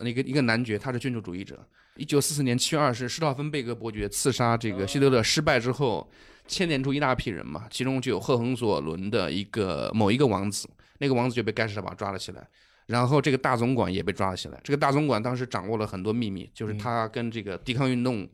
[0.00, 1.64] 那个一个男爵，他是君主主义者。
[1.96, 6.10] 一九四四年七月二十，施道芬贝格伯爵刺杀这个希特勒失败之后，
[6.50, 12.44] 牵连出一大批人嘛，其中就有赫亨索伦的一个某一个王子，那个王子就被盖世太保抓了起来，
[12.86, 14.60] 然后这个大总管也被抓了起来。
[14.64, 18.28] 这个大总管当时掌握了很多秘密，就是他跟这个抵抗运动，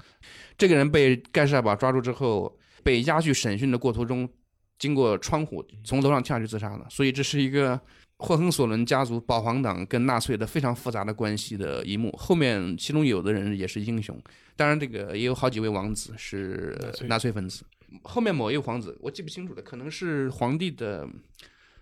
[0.56, 4.26] 这个人被盖世太保抓住之后，被押去审讯的过程中，
[4.78, 6.86] 经过窗户从楼上跳下去自杀了。
[6.88, 7.78] 所以这是一个
[8.18, 12.10] 霍亨索伦家族保皇党跟纳粹的非常复杂的关系的一幕。
[12.16, 14.18] 后面其中有的人也是英雄，
[14.56, 16.74] 当然这个也有好几位王子是
[17.06, 17.62] 纳粹分子。
[18.04, 21.08] 后面某一个皇子我记不清楚了，可能是皇帝的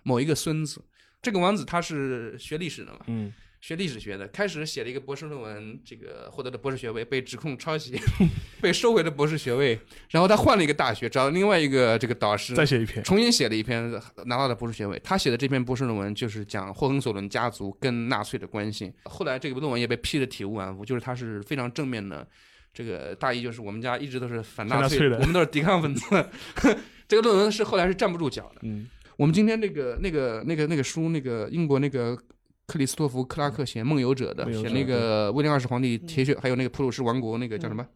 [0.03, 0.83] 某一个孙子。
[1.23, 7.99] 这个王子他是学历史的嘛，嗯，学历史学的，开始写了一个博士论文，这个获得了博士学位，被指控抄袭，
[8.61, 9.81] 被收回了博士学位。
[10.11, 13.91] 然后他换了一个大学，找了另外一个这个导师，再写一篇，重新写了一篇，
[14.27, 15.01] 拿到了博士学位。
[15.03, 18.93] 他写的这篇博士论文就是讲霍亨索伦家族跟纳粹的关系。
[19.05, 22.29] 后来这个论文也被批得体无完肤，就是他是非常正面的。
[22.75, 26.05] 这个大意就是我们家一直都是反纳粹纳粹的我们都是抵抗分子。
[27.07, 28.63] 这个论文是后来是站不住脚的。
[28.63, 32.19] 嗯，我们今天那个那个那个那个书，那个英国那个
[32.67, 37.87] 克里斯托弗克拉克写《梦游者》的，写那个威廉二世皇帝铁血，还有那个普鲁士王国那个叫什么，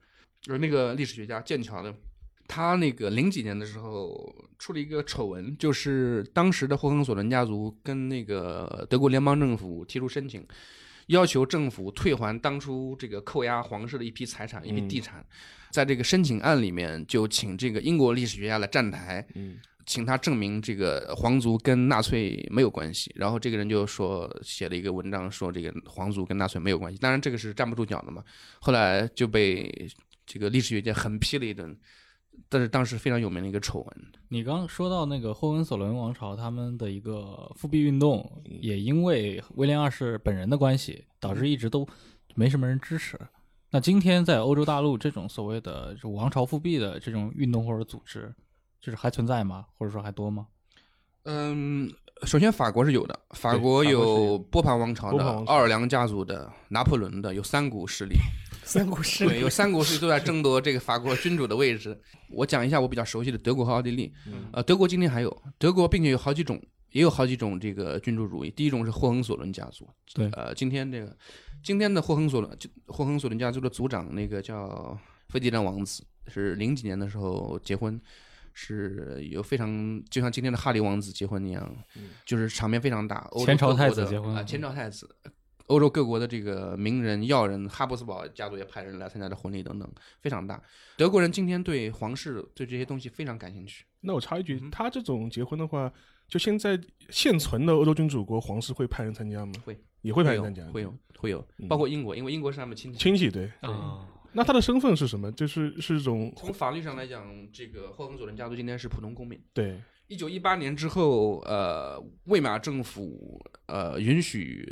[0.40, 1.92] 就是那个历史学家剑桥的，
[2.46, 10.46] 他那个零几年的时候出了一个丑闻，就是当时的霍亨索伦家族跟那个德国联邦政府提出申请。
[11.08, 15.24] 要求政府退还当初这个扣押皇室的一批财产、一批地产，
[15.70, 23.10] 在这个申请案里面就请这个英国历史学家来站台，嗯，请他证明这个皇族跟纳粹没有关系。
[23.14, 26.98] 然后这个人就说写了一个文章，说这个皇族跟纳粹没有关系。
[26.98, 28.22] 当然这个是站不住脚的嘛。
[28.60, 29.90] 后来就被
[30.26, 31.74] 这个历史学家狠批了一顿，
[32.48, 34.12] 但是当时非常有名的一个丑闻。
[34.28, 41.86] 你刚刚说到那个霍恩索伦王朝他们的一个复辟运动，也因为威廉二世本人的关系，导致一直都
[42.34, 43.18] 没什么人支持。
[43.70, 48.34] 那今天在欧洲大陆这种所谓的就王朝复辟的这种运动或者组织，
[48.80, 49.66] 就是还存在吗？
[49.76, 50.46] 或者说还多吗？
[51.24, 53.90] 嗯，首先法国是有的，法国有
[54.24, 58.16] 有波旁王朝的奥尔良家族的、拿破仑的，有三股势力。
[58.68, 61.98] 三国势对，力有三国势力都在争夺这个法国君主的位置。
[62.28, 64.12] 我讲一下我比较熟悉的德国和奥地利。
[64.52, 68.50] 呃，德国今天还有德国，并且有好几种，也有好几种这个君主主义。
[68.50, 69.88] 第一种是霍亨索伦家族。
[70.12, 71.16] 对呃，今天这个
[71.62, 74.98] 今天的霍亨索伦，就霍亨索伦家族的族长那个叫
[75.30, 77.98] 费迪南王子，是零几年的时候结婚。
[78.60, 81.76] 是有非常就像今天的哈利王子结婚一样，
[82.26, 83.24] 就是场面非常大。
[83.46, 85.08] 前朝太子结婚啊，前朝太子，
[85.68, 90.62] 欧洲各国的这个名人要人，哈布斯堡家族也派人来参加的婚礼等等，非常大。
[90.96, 93.84] 德国人今天对皇室对这些东西非常感兴趣。
[94.00, 95.92] 那我插一嗯句，他这种结婚的话，
[96.28, 96.78] 就现在
[97.10, 99.52] 现存的欧洲君主国皇室会派人参加吗？
[99.64, 102.98] 会，也会派人参加，会有，会有，嗯包括英国，因为英国是他们亲戚。
[102.98, 103.50] 亲戚对。
[103.60, 105.30] 啊，那他的身份是什么？
[105.32, 109.38] 就是是一种从法律上来讲，这个霍亨佐伦家族今天是普通公民。
[109.52, 114.64] 对，一九一八年之后，呃，魏玛政府呃允许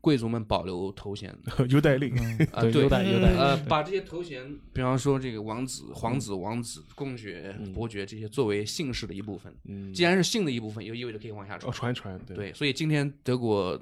[0.00, 1.36] 贵族们保留头衔，
[1.68, 2.14] 优待令，
[2.52, 7.72] 啊对优待优待，呃，把这些头衔，比方说这个王子、皇子、王子、公爵、嗯。
[7.72, 9.54] 伯爵这些作为姓氏的一部分。
[9.64, 11.72] 嗯，既然是姓的一部分，就意味着可以往下哦传。
[11.72, 13.80] 传传，对，对，所以今天德国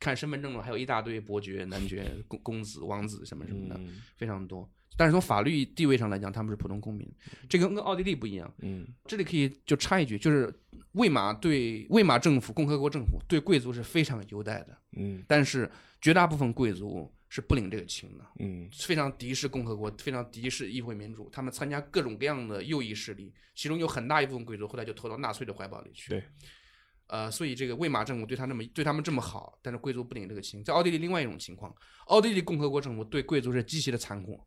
[0.00, 4.00] 看身份证了，还有一大堆伯爵、男爵、公公子、王子什么什么的，嗯。
[4.16, 4.68] 非常多。
[4.96, 7.08] 但是从法律地位上来讲，他们是普通公民，
[7.48, 8.52] 这跟跟奥地利不一样。
[8.60, 10.52] 嗯这里可以就插一句，就是
[10.92, 18.24] 魏玛对魏玛政府、共和国政府对贵族是非常优待的，嗯但是绝大部分贵族是不领这个情的。
[18.38, 26.10] 嗯非常敌视共和国，非常敌视议会民主，他们参加各种各样的右翼势力，其中有很大一部分贵族后来就投到纳粹的怀抱里去。
[26.10, 26.22] 对，
[27.08, 30.64] 呃，所以这个魏玛政府对他那么对他们这么好，但是贵族不领这个情。
[30.64, 31.74] 在奥地利另外一种情况，
[32.06, 34.40] 奥地利共和国政府对贵族是极其的残酷。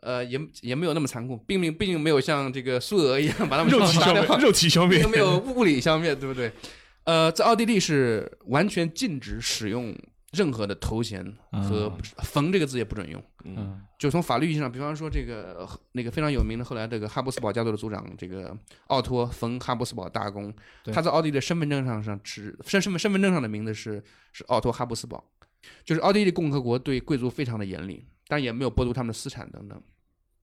[0.00, 6.52] 呃，也也没有那么残酷，并并毕竟没有像这个苏俄一样把他们肉体消灭，肉体消灭并，没有 物理消灭，对不对？
[7.04, 9.96] 呃，在奥地利是完全禁止使用
[10.32, 11.86] 任何的头衔和
[12.16, 13.22] 啊“冯”这个字也不准用。
[13.44, 18.54] 嗯就从法律意义上，比方说这个呃那个非常有名的后来这个哈布斯堡家族的族长，这个
[18.88, 20.52] 奥托·冯·哈布斯堡大公，
[20.92, 25.24] 他在奥地利的身份证上上只身身份身份证上的名字是是奥托·哈布斯堡，
[25.84, 29.82] 就是奥地利共和国对贵族非常的严厉，但也没有剥夺他们的私产等等。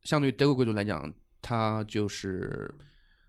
[0.02, 2.74] 相对于德国贵族来讲，他就是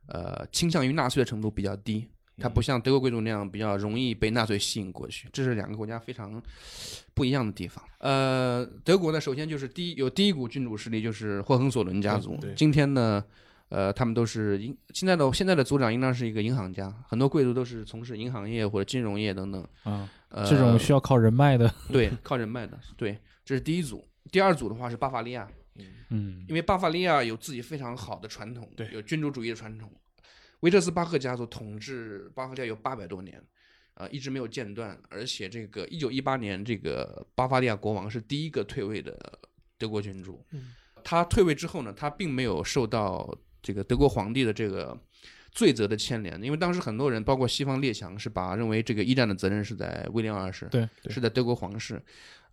[0.07, 6.43] 呃倾向于纳粹的程度比较低，他不像德国贵族那样比较容易被纳粹吸引过去，这是两个国家非常
[7.15, 7.85] 不一样的地方。
[7.99, 13.25] 呃，德国呢，首先就是第一有第一股君主势力就是霍亨索伦家族今天呢。
[13.71, 19.67] 呃，他们都是银现在的现在的族长应当是一个银行家，很多贵族都是从事银行业或者金融业等等。
[19.83, 24.07] 啊，呃，这种需要靠人脉的，对靠人脉的，对，这是第一组。
[24.31, 25.49] 第二组的话是巴伐利亚，
[26.11, 29.91] 嗯因为巴伐利亚有自己非常好的传统，对有君主主义的传统。
[30.65, 33.39] 维特斯巴赫家族统治巴伐利亚有八百多年，
[33.97, 34.99] 呃，一直没有间断。
[35.11, 39.15] 而且这个一九一八年，这个巴伐利亚国王是第一个退位的
[39.77, 40.43] 德国君主。
[41.03, 43.31] 他退位之后呢，他并没有受到
[43.63, 44.99] 这个德国皇帝的这个
[45.53, 52.03] 罪责的牵连，因为当时很多人，包括西方列强，是把认为这个一战的责任是在威廉二世，对是在德国皇室，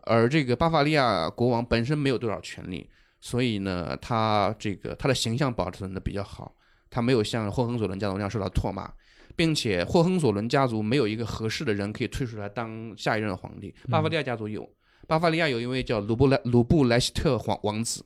[0.01, 2.89] 而这个巴伐利亚国王本身没有多少权利，
[3.21, 6.53] 所以呢，他这个他的形象保存的比较好，
[6.91, 8.91] 他没有像霍亨索伦家族那样受到唾骂，
[9.35, 14.69] 并且霍亨索伦家族没有一个合适的人可以推出来当下一任的皇帝，巴伐利亚家族有，
[15.07, 18.05] 巴伐利亚有一位叫鲁布莱鲁布莱希特皇王子。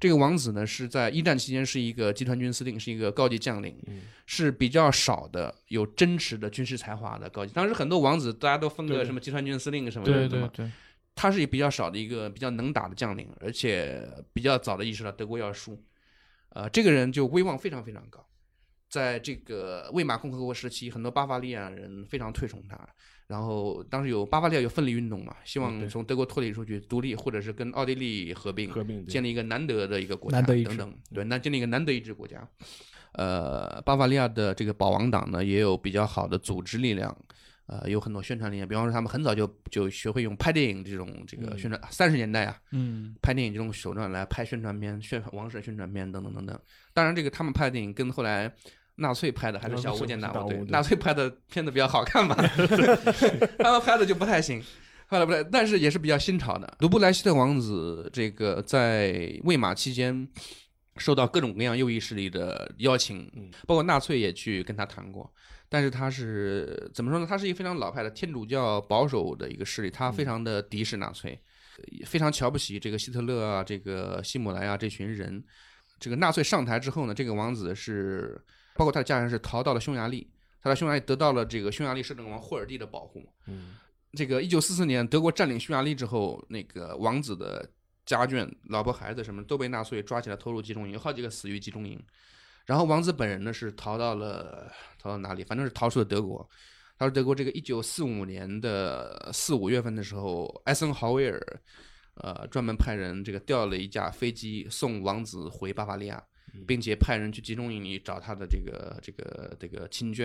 [0.00, 3.76] 这个王子呢，是在一战期间是一个集团军司令，是一个高级将领，
[4.24, 7.52] 是比较少的有真实的军事才华的高级。
[7.52, 10.70] 当时很多王子大家都分个什么集团军司令什么的，对对对，
[11.14, 15.78] 他是比较少的一个比较能打的将领，而且比较早的意识到德国要输，
[16.56, 18.24] 呃，这个人就威望非常非常高，
[18.88, 22.78] 在这个魏玛共和国时期，很多巴伐利亚人非常推崇他。
[23.26, 32.48] 然后当时有巴伐利亚有分离运动嘛，希望从德国脱离出去独立，或者是跟奥地利合并，合并建立一个难得的一个国家难得一等等，对，那建立一个难得一支国家。
[33.12, 37.14] 呃，巴伐利亚的这个保王党呢，也有比较好的组织力量，
[37.66, 38.66] 呃，有很多宣传理念。
[38.66, 46.58] 比方说，他们很早就就学会用拍电影这种这个宣传，三十年代啊，嗯拍电影这种手段来拍宣传片、宣王室宣传片等等等等。
[46.94, 48.50] 当然，这个他们拍的电影跟后来
[48.96, 52.34] 纳粹拍的还是小巫见大巫，对，纳粹拍的片子比较好看嘛，
[53.58, 54.62] 他们拍的就不太行。
[55.08, 56.76] 后来不太，但是也是比较新潮的。
[56.80, 60.28] 卢布莱希特王子这个在魏玛期间
[60.96, 63.30] 受到各种各样右翼势力的邀请，
[63.66, 65.32] 包括纳粹也去跟他谈过。
[65.68, 67.26] 但是他是怎么说呢？
[67.28, 71.38] 他是一个非常老派的天主教保守的一个势力，他非常的敌视纳粹，
[71.92, 75.42] 也非常瞧不起这个希特勒啊、这个希姆莱啊这群人。
[75.98, 78.40] 这个纳粹上台之后呢，这个王子是
[78.74, 80.30] 包括他的家人是逃到了匈牙利，
[80.62, 83.24] 他在匈牙利得到了这个匈牙利摄政王霍尔蒂的保护。
[83.46, 83.74] 嗯，
[84.12, 87.68] 这个一九四四年德国占领匈牙利之后，那个王子的
[88.04, 91.98] 家眷、老婆、孩子什么都被纳粹抓起来投入集中营，有好几个死于集中营。
[92.66, 95.42] 然后王子本人呢是逃到了逃到哪里？
[95.44, 96.46] 反正是逃出了德国。
[96.98, 101.60] 他说德国这个一九四五年的四五月份的时候，艾森豪威尔
[102.14, 106.22] 呃专门派人这个调了一架飞机送王子回巴伐利亚，
[106.66, 110.24] 并且派人去集中营里找他的这个这个这个亲眷。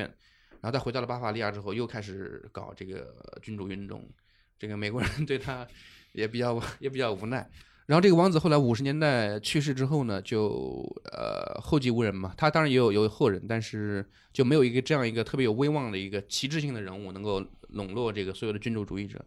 [0.62, 4.10] 然后他回到了巴伐利亚之后，又开始搞这个君主运动。
[4.58, 5.68] 这个美国人对他
[6.14, 7.50] 也比较也比较无奈。
[7.88, 12.34] 然后这个王子后来五十年代去世之后呢，就呃后继无人嘛。
[12.38, 19.24] 他当然也有有后人，但是就没有一个这样一个特别有威望的一个旗帜性的人物能够笼络这个所有的君主主义者。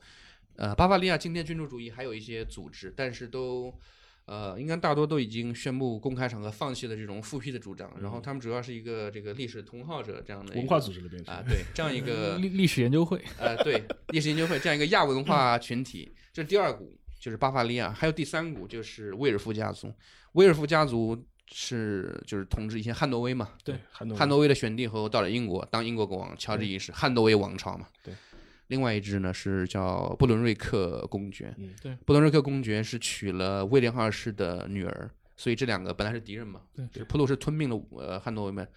[0.56, 3.74] 呃，巴伐利亚今天君主主义还有一些组织，但是都
[4.26, 7.92] 呃应该大多都已经宣布公开场合放弃了这种复辟的主张。
[8.00, 19.90] 然后他们主要是一个这个历史同好者这样的文化组织的变成啊，对这样一个历历史研究会，呃，对，历史研究会这样一个亚文化群体，这是第二股，就是巴伐利亚，还有第三股就是威尔夫家族。
[20.32, 21.18] 威尔夫家族
[21.50, 27.88] 是就是统治以前汉诺威嘛，对汉诺汉诺威的选帝后到了英国当英国国王，乔治一世，汉诺威王朝嘛。
[28.02, 28.12] 对。
[28.66, 38.68] 另外一支呢是叫布伦瑞克公爵，嗯对布伦瑞克公爵是娶了威廉二世的女儿，所以这两个本来是敌人嘛，对就是普鲁士吞并了呃汉诺威们，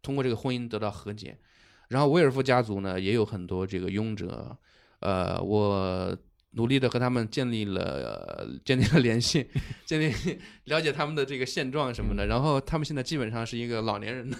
[0.00, 1.36] 通过这个婚姻得到和解。
[1.88, 4.56] 然后威尔夫家族呢也有很多这个拥者，
[5.00, 6.16] 呃，我
[6.56, 7.82] 努力的和他们建立了、
[8.38, 9.46] 呃建立了联系，
[9.86, 10.12] 建立
[10.64, 12.26] 了解他们的这个现状什么的。
[12.26, 14.36] 然后他们现在基本上是一个老年人的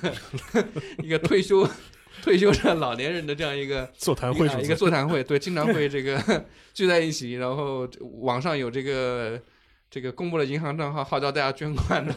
[1.02, 1.66] 一个退休
[2.22, 4.76] 退休的老年人的这样一个座谈一个一个会是不是？
[4.76, 7.88] 座谈会，对，经常会这个聚在一起，然后
[8.20, 9.38] 网上有这个
[9.90, 12.14] 这个公布了银行账号，号召大家捐款的，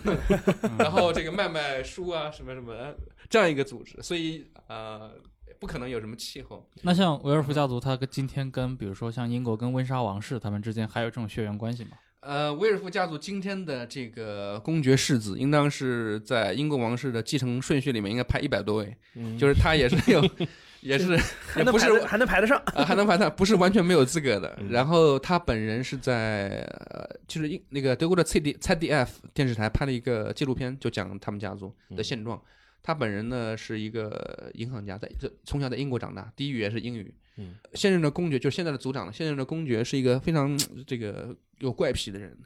[0.80, 2.96] 然后这个卖卖书啊什么什么
[3.30, 5.12] 这样一个组织，所以呃，
[5.60, 6.66] 不可能有什么气候。
[6.82, 11.92] 那像维尔福家族，他跟今天跟比如说像英国跟温莎王室他们之间还有这种血缘关系吗？
[12.22, 20.22] 呃，威尔夫家族今天的这个公爵世子，应当是在英国王室的继承顺序里面应该排一百多位，嗯就是他也是有，
[20.82, 22.62] 也是还也不是能排还能排得上。
[22.76, 24.54] 呃，还能排上，不是完全没有资格的。
[24.60, 26.60] 嗯然后他本人是在
[26.90, 32.42] 呃，就是英那个德国的 C D C D F 电视台拍了一个纪录片，就讲他们家族的现状。
[32.82, 37.14] 他本人呢是一个银行家，在这从小在英国长大，第一语言是英语。
[37.38, 42.38] 嗯，现任的公爵就是现在的族长，现任的公爵是一个非常这个有怪癖的人。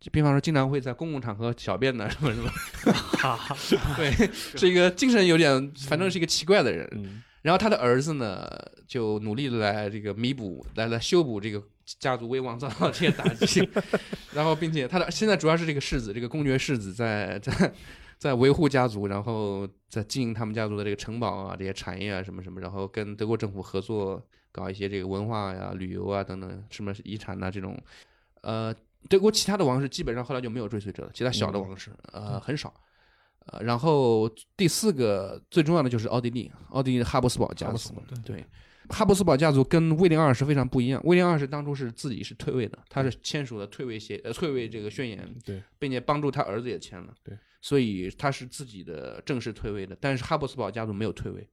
[0.00, 2.50] 就比方说，经常会在公共场合小便呢，什么什么，
[3.96, 4.10] 对，
[4.58, 6.88] 是一个精神有点，反正是一个奇怪的人。
[6.94, 8.48] 嗯然后他的儿子呢，
[8.86, 11.60] 就努力的来这个弥补，来来修补这个
[11.98, 13.68] 家族威望遭到这些打击，
[14.32, 17.72] 然后并且他的现在主要是这个世子，这个公爵世子在在
[18.22, 27.76] 在维护家族，然后在经营他们家族的这个城堡啊、这些产业啊什么什么，然后跟德国政府合作搞一些这个文化呀、旅游啊等等什么遗产呐、这种，
[28.42, 28.72] 呃，
[29.08, 32.72] 德国其他的王室基本上后来就没有追随者了，其他小的王室、呃很少。
[33.46, 37.92] 呃，然后第四个最重要的就是奥地利，奥地利的哈布斯堡家族。
[38.24, 38.44] 对，
[38.88, 41.02] 哈布斯堡家族跟威廉二世非常不一样。
[41.02, 49.96] 威廉二世当初是自己是退位的，他是签署了退位协呃退位这个宣言，对，并且帮助他儿子也签了，对，所以他是自己的正式退位的。
[49.98, 51.48] 但是哈布斯堡家族没有退位，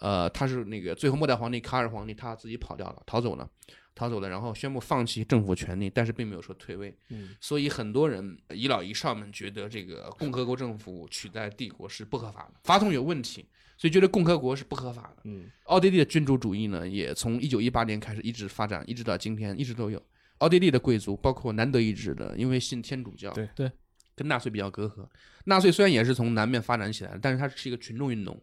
[0.00, 3.48] 呃，他是那个最后末代皇帝卡尔皇帝他自己跑掉了，逃走了，
[3.94, 6.92] 逃走了，然后宣布放弃政府权力，但是并没有说退位。
[7.10, 15.22] 嗯所以很多人一老一少们觉得这个共和国政府取代帝国是不合法的，法统有问题，所以觉得共和国是不合法的。
[15.24, 20.02] 嗯奥地利的君主主义呢，也从一九一八年开始一直发展，一直到今天，一直都有。
[20.38, 23.72] 奥地利的贵族，包括南德意志的，因为信天主教，对对，
[24.16, 25.06] 跟纳粹比较隔阂。
[25.44, 28.36] 纳粹虽然也是从南面发展起来的，但是它是一个群众运动。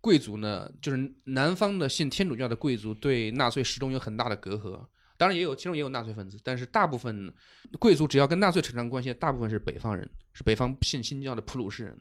[0.00, 4.84] 贵族呢，就是南方的信天主教的贵族，对纳粹始终有很大的隔阂。
[5.16, 7.32] 当然也有，其中也有纳粹分子，但是大部分
[7.78, 11.96] 贵族只要跟纳粹扯上关系，大部分是北方人，是北方信新教的普鲁士人。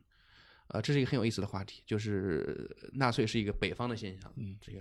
[0.70, 4.32] 呃，这是一个很有意思的话题，就是纳粹是一个北方的现象。
[4.38, 4.80] 嗯，这个，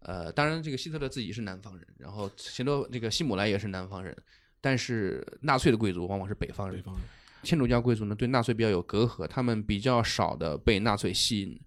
[0.00, 4.16] 呃，当然这个希特勒自己是南方人，然后希特这个希姆莱也是南方人，
[4.60, 6.82] 但是纳粹的贵族往往是北方人北。
[6.82, 7.02] 方人，
[7.42, 11.60] 天主教贵族呢对纳粹比较有隔阂，他们比较少的被纳粹吸引。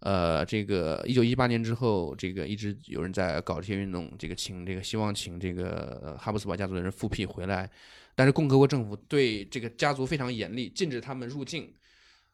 [0.00, 7.68] 呃，这个一九一八年之后，这个一直有人在搞这些运动，这个请这个希望请这个哈布斯堡家族的人复辟回来，
[8.14, 11.72] 但是共和国政府对这个家族非常严厉，禁止他们入境，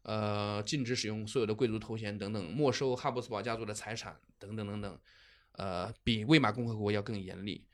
[0.03, 4.99] 呃，禁止使用所有的贵族头衔等等，没收哈布斯堡家族的财产等等等等，
[5.53, 7.65] 呃，比魏玛共和国要更严厉。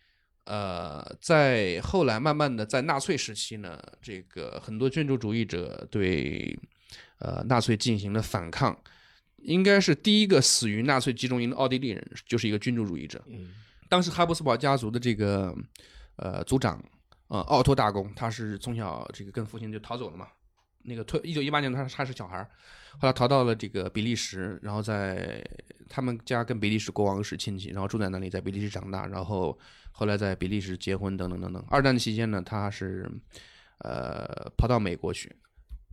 [0.50, 6.58] 呃，在后来慢慢的在纳粹时期呢，这个很多君主主义者对
[7.20, 8.76] 呃纳粹进行了反抗，
[9.36, 13.22] 应该是第一个死于纳粹集中营的奥地利人，就是一个君主主义者。
[13.28, 13.52] 嗯
[13.88, 15.52] 当时哈布斯堡家族的这个
[16.16, 16.80] 呃族长
[17.28, 20.26] 呃奥托大公，他是从小这个跟父亲就逃走了嘛。
[20.82, 22.48] 那个退一九一八年他他是小孩儿，
[22.98, 25.44] 后来逃到了这个比利时，然后在
[25.88, 29.58] 他们家跟比利时国王是亲戚，然后住在那里，在比利时长大，然后
[29.92, 31.64] 后来在比利时结婚等等等等。
[31.68, 33.10] 二战期间呢，他是
[33.78, 35.34] 呃跑到美国去，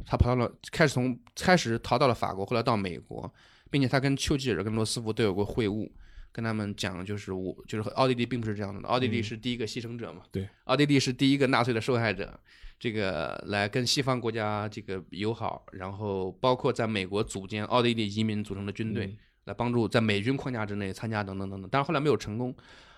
[0.06, 3.32] 他跑到了开始从开始逃到了法国，后来到美国，
[3.70, 5.89] 并且他跟丘吉尔跟罗斯福都有过会晤。
[6.38, 12.39] 跟他们讲，就是我就是奥地利并不是这样的，奥地利是第一个牺牲者嘛，对，奥地利是第一个纳粹的受害者，
[12.79, 22.55] 这个来跟西方国家这个友好，然后包括在美国组建奥地利移民组成的军队，嗯来帮助在美军框架之内参加等等等等，但是后来没有成功，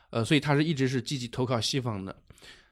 [0.09, 2.13] 呃，所以他是一直是积极投靠西方的。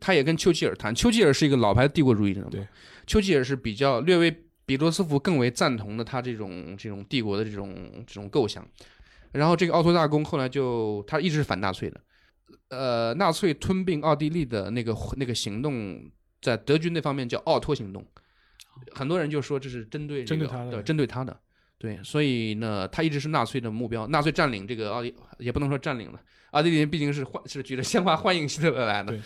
[0.02, 2.68] 他也跟丘吉尔谈，丘吉尔是一个老牌的帝国主义者嘛，对，
[3.06, 8.68] 丘吉尔是比较略微比罗斯福更为赞同的他这种这种帝国的这种这种构想。
[9.38, 12.02] 然后这个奥托大公后来就他一直是反纳粹的，
[12.70, 16.02] 呃，纳粹吞并奥地利的那个那个行动，
[16.42, 18.06] 在德军那方面叫奥托行动，
[18.94, 21.40] 很多人就说这是针对、这个、针对他的对，针对他的，
[21.78, 26.20] 对，所以呢，他一直是纳粹的目标，纳粹占领这个奥地也不能说占领了，
[26.52, 29.18] 奥地利人毕竟是欢是举着鲜花欢迎希特勒来的，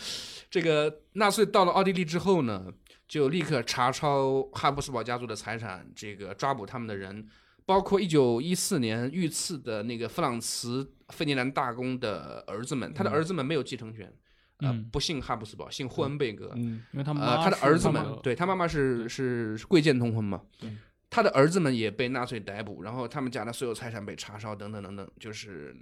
[0.49, 2.65] 这个纳粹到了奥地利之后呢，
[3.07, 7.27] 就立刻查抄哈布斯堡家族的财产，这个抓捕他们的人。
[7.65, 10.83] 包括一九一四年遇刺的那个弗朗茨·
[11.13, 14.11] 费迪南大公的儿子们，他的儿子们没有继承权，
[14.57, 16.51] 呃嗯，不姓哈布斯堡，姓霍恩贝格。
[16.55, 20.69] 嗯因为他们呃，妈他的儿子是们，对他妈妈是是是贵贱通婚嘛对，
[21.09, 25.75] 他的儿子们也被纳粹逮捕，然后他们家的所有财产被查烧，等等等等，就是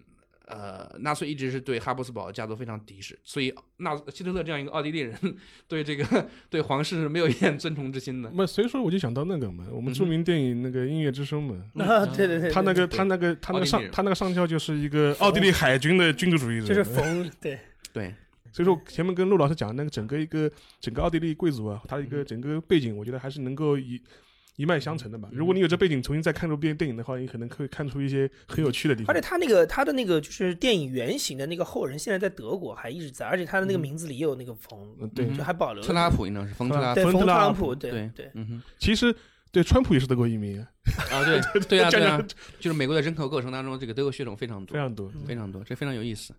[0.49, 5.15] 呃，纳粹一直是对哈布斯堡家族非常敌视，所以纳希特勒这样一个奥地利人，
[5.67, 8.31] 对这个对皇室是没有一点尊崇之心的。
[8.33, 17.59] 那所以说我就想到那个嘛，我们著名电影那个《音乐之声》嘛， 啊，对对对，他那个他那个他那个上他那个上校就是一个奥地利海军的君主主义者，就是冯对，
[17.93, 18.15] 对，
[18.51, 24.01] 所以说前面跟陆老师讲那个整个一个整个奥地利贵族啊，他的一嗯个整个背景，我觉得还是能够一
[24.59, 25.29] 一脉相承的吧。
[25.31, 29.25] 如果你有这背景，重新再看这部电电影的话，你可能会看出一些很有趣的地方而且。
[29.25, 39.15] 他那个他的那个就是电影原型的那个后人，现在在德国还一直在，而且他的那个名字里也有那个冯，嗯，对，就还保留了特拉普应该是冯特拉普，对冯冯特朗普，对对对，嗯哼，其实
[39.53, 40.67] 对川普也是德国移民啊，
[41.09, 42.21] 啊对对啊 对啊
[42.59, 45.09] 就是美国的人口构成当中，这个德国血统非常多，非常多。
[45.25, 46.33] 非常多，这非常有意思。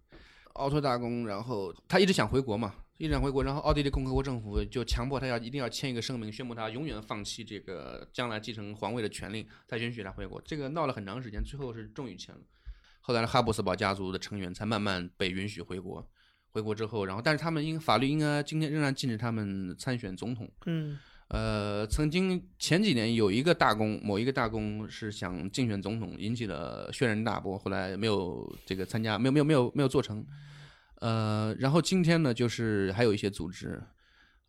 [0.61, 10.41] 奥托大公，然后他一直想回国嘛，一直想回国，然后奥地利共和国政府就强迫他要一定要签一个声明，宣布他永远放弃这个将来继承皇位的权利，才允许他回国。
[10.43, 12.41] 这个闹了很长时间，最后是终于签了。
[13.01, 16.07] 后来哈布斯堡家族的成员才慢慢被允许回国。
[16.53, 20.51] 回国之后，然后但是他们应法律应该今天仍然禁止他们参选总统。
[20.67, 20.99] 嗯
[21.29, 30.27] 呃，曾经前几年有一个大公，某一个大公是想竞选总统，引起了轩然大波，后来没有这个参加，没有没有没有没有做成。
[31.01, 33.83] 呃，然后今天呢，就是还有一些组织，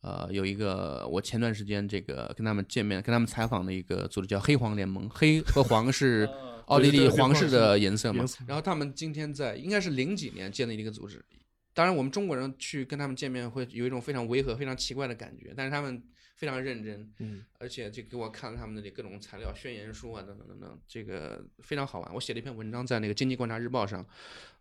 [0.01, 6.29] 呃，有一个我前段时间这个跟他们见面、跟他们采访的一个组织叫黑黄联盟，黑和黄是
[6.67, 8.25] 奥地利皇室的颜色嘛。
[8.47, 11.23] 然后他们今天在应该是零几年建立的一个组织，
[11.73, 16.03] 当然我们中国人去跟他们见面会有一种非常违和、非常奇怪的感觉，但是他们
[16.41, 22.11] 非常认真，嗯，而且就给我看了他们的这各种材料、宣言书啊等等等等，这个非常好玩。
[22.15, 24.03] 我写了一篇文章在那个《经济观察日报》上，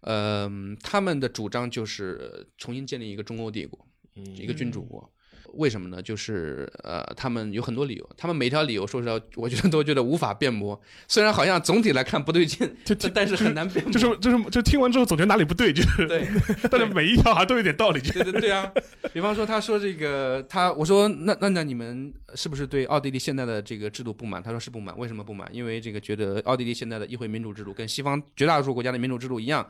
[0.02, 0.46] 呃，
[0.82, 5.10] 他们的主张就是重新建立一个中欧帝国，一个君主国。
[5.54, 6.00] 为什么呢？
[6.00, 10.80] 就是呃，他们有很多理由，他们每条理由说实话，我觉得都觉得无法辩驳。
[11.08, 13.92] 虽然好像总体来看不对劲， 就但但是很难辩驳。
[13.92, 16.26] 就是就是就听完之后总觉得哪里不对，就是，对，
[16.70, 18.00] 但是每一条好像都有点道理。
[18.00, 18.70] 对对对啊，
[19.12, 24.42] 比方说他说这个他我说那那那你们是不是对奥地利现在的这个制度不满？
[24.42, 25.48] 他说是不满，为什么不满？
[25.52, 29.66] 因为这个觉得奥地利现在的议会民主制度跟西方绝大多数国家的民主制度一样。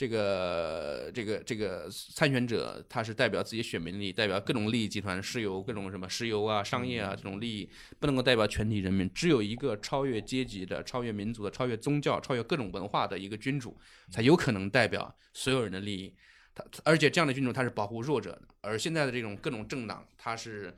[0.00, 9.12] 这个这个这个参选者他是代表自己选民利益，代表各种利益集团、石油各种什么石油啊、商业啊这种利益，不能够代表全体人民。
[9.12, 13.76] 只有一个超越阶级的、超越民族的、超越宗教、超越各种文化的一个君主，
[14.10, 16.14] 才有可能代表所有人的利益。
[16.54, 20.74] 他而且这样的君主他是保护弱者的，而现在的这种各种政党，他是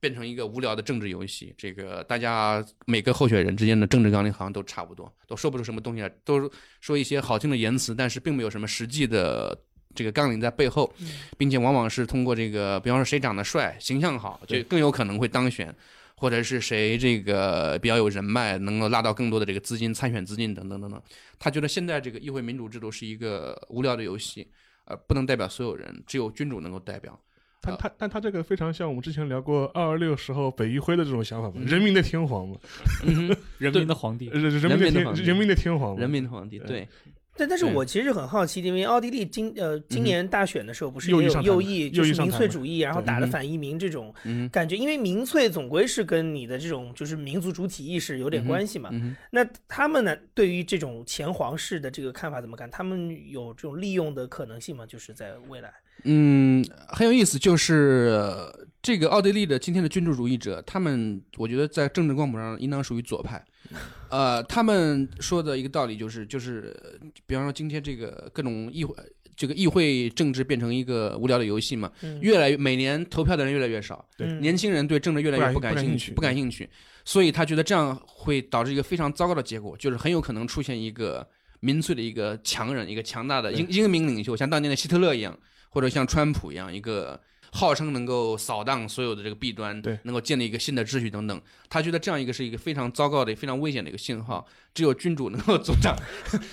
[0.00, 1.54] 变成一个无聊的政治游戏。
[1.56, 9.56] 这个大家每个候选人之间的政治纲领好像都差不多，都说不出什么东西来，都说一些好听的言辞，但是并没有什么实际的
[9.94, 10.92] 这个纲领在背后，
[11.36, 15.74] 并且往往是通过这个，比方说谁长得帅、形象好，就更有可能会当选。
[16.18, 20.98] 或者是谁这个比较有人脉，能够拉到更多的这个资金、参选资金等等等等。
[21.38, 24.50] 他觉得现在这个议会民主制度是一个无聊的游戏，
[24.86, 27.20] 呃，不能代表所有人，只有君主能够代表。
[27.60, 31.66] 但他但他这个非常像我们之前聊过二二六时候北一辉的这种想法嘛，嗯。
[31.66, 32.56] 人民的天皇嘛，
[33.58, 34.26] 人民的皇帝。
[34.26, 35.22] 人人民的天人民的皇帝。
[35.22, 36.68] 人民的天皇，人民的皇帝，对。
[36.68, 36.88] 对，
[37.36, 48.90] 但但是我其实很好奇，因为奥地利今呃今年大选的时候不是也有右翼，就是民粹主义，然后打了反移民这种嗯感觉，因为民粹总归是跟你的这种就是民族主体意识有点关系嘛。
[49.30, 52.70] 那他们呢，对于这种前皇室的这个看法怎么看？
[52.70, 54.86] 他们有这种利用的可能性吗？
[54.86, 55.70] 就是在未来，
[56.06, 63.44] 嗯，很有意思，就是呃这个奥地利的今天的君主主义者，他们我觉得在政治光谱上应当属于左派。
[64.08, 66.90] 呃，他们说的一个道理就是，就是呃
[67.26, 68.94] 比方说今天这个各种议会，
[69.34, 72.20] 这个议会政治变成一个无聊的游戏嘛，嗯。
[72.20, 74.28] 越来越每年投票的人越来越少，对。
[74.28, 76.68] 嗯年轻人对政治越来越不感兴趣不感兴趣，
[77.04, 81.26] 所以他觉得这样会导致一个非常糟糕的结果，就是很有可能出现一个
[81.58, 85.36] 民粹的一个强人，一个强大的英英明领袖，像当年的希特勒一样，
[85.76, 87.20] 或者像川普一样，一个
[87.52, 91.38] 号称能够扫荡所有的这个弊端，对能够建立一个新的秩序等等。
[91.68, 95.94] 他觉得这样一个是一个非常糟糕的、非常危险的一个信号，只有君主能够阻挡，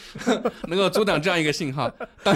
[0.67, 1.89] 能够阻挡这样一个信号。
[2.21, 2.35] 当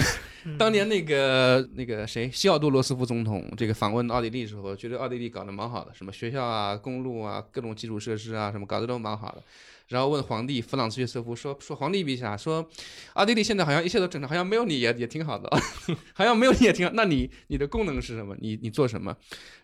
[0.56, 9.42] 当年那个那个谁，西奥多罗斯福总统这个访问奥地利的时候，觉得奥地利搞得蛮好的，什么学校啊、公路啊、各种基础设施啊，什么搞得都蛮好的。
[9.88, 12.68] 然后问皇帝弗朗茨约瑟夫说说皇帝陛下说，
[13.14, 15.48] 奥地利现在好像一切都正常，好像没有你也也挺好的，
[16.14, 16.92] 好像没有你也挺好。
[16.94, 18.36] 那你你的功能是什么？
[18.38, 19.16] 你你做什么？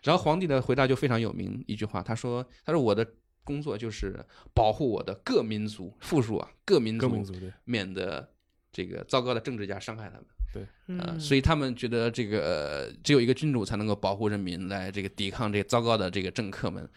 [0.03, 3.07] 然后皇帝的回答就非常有名，一句话，他说他说我的
[3.43, 4.19] 工作就是
[4.53, 8.27] 保护我的各民族，复数啊，各民族各民族对，免得
[8.71, 10.25] 这个糟糕的政治家伤害他们。
[10.55, 16.89] 呃，嗯所以他们觉得这个、呃只有一个君主才能够保护人民，来这个抵抗这个糟糕的这个政客们。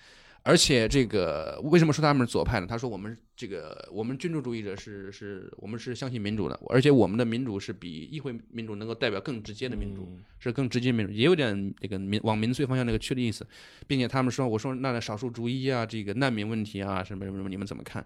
[0.48, 2.66] 而且这个为什么说他们是左派呢？
[2.66, 10.08] 他说我们这个我们君主主义者是是我们是相信民主的，而且我们的民主是比议会民主能够代表更直接的民主，
[10.40, 13.46] 是更直接民主，也有点那个民往民粹方向那个去的意思，
[13.86, 18.04] 并且他们说，我说那少数族裔啊，这个难民问题啊，什么什么什么，你们怎么看？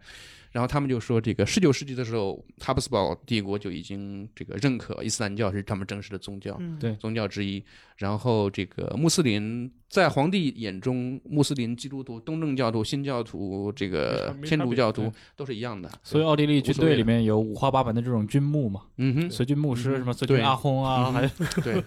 [0.50, 7.64] 然后他们就说，这个十九世纪的时候，哈布斯堡帝国就已经这个认可伊斯兰教是他们正式的宗教，嗯对宗教之一。
[7.96, 15.90] 然后这个穆斯林在皇帝眼中，穆斯林、基督徒、东正教徒、新教徒、这个天主教徒都是一样的。
[16.02, 21.28] 所以奥地利军队里面有五花八门的这种军牧嘛，嗯哼，随军牧师嗯什么随军阿訇啊，嗯还有。
[21.62, 21.82] 对。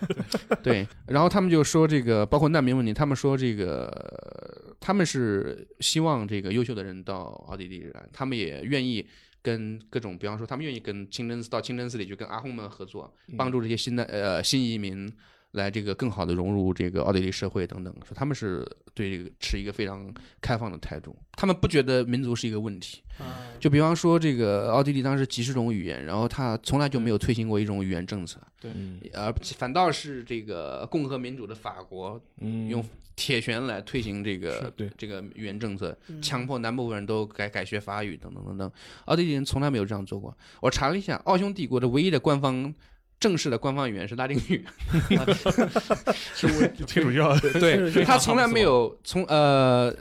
[0.63, 9.05] 对，然后他们就说这个包括难民问题，他们说这个他们是希望这个优秀的人到奥地利来，他们也愿意
[9.41, 15.11] 跟各种，比方说他们愿意跟清真寺到清真寺里去跟阿訇们合作，帮助这些新的呃新移民
[15.55, 23.01] 来这个更好的融入这个奥地利社会等等，说他们是对这个持一个非常开放的态度，他们不觉得民族是一个问题。
[23.17, 28.71] 啊就比方说，这个奥地利当时几十种语言，然后他从来就没有推行过一种语言政策，对
[29.13, 32.83] 而反倒是这个共和民主的法国嗯用
[33.15, 38.69] 铁拳来推行这个对这个语言政策，嗯强迫南部分人都改改学法语等等等等。
[39.05, 40.37] 奥地利人从来没有这样做过。
[40.61, 42.73] 我查了一下，奥匈帝国的唯一的官方
[43.20, 44.66] 正式的官方语言是拉丁语，
[46.34, 49.95] 是我天主教，对他从来没有从呃。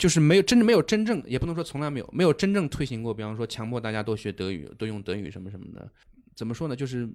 [0.00, 5.86] 就是没有真正没有真正，也不能说从来没有，没有真正推行过，比方说强迫大家都学德语，都用德语什么什么的。
[6.34, 6.74] 怎么说呢？
[6.74, 7.06] 就是，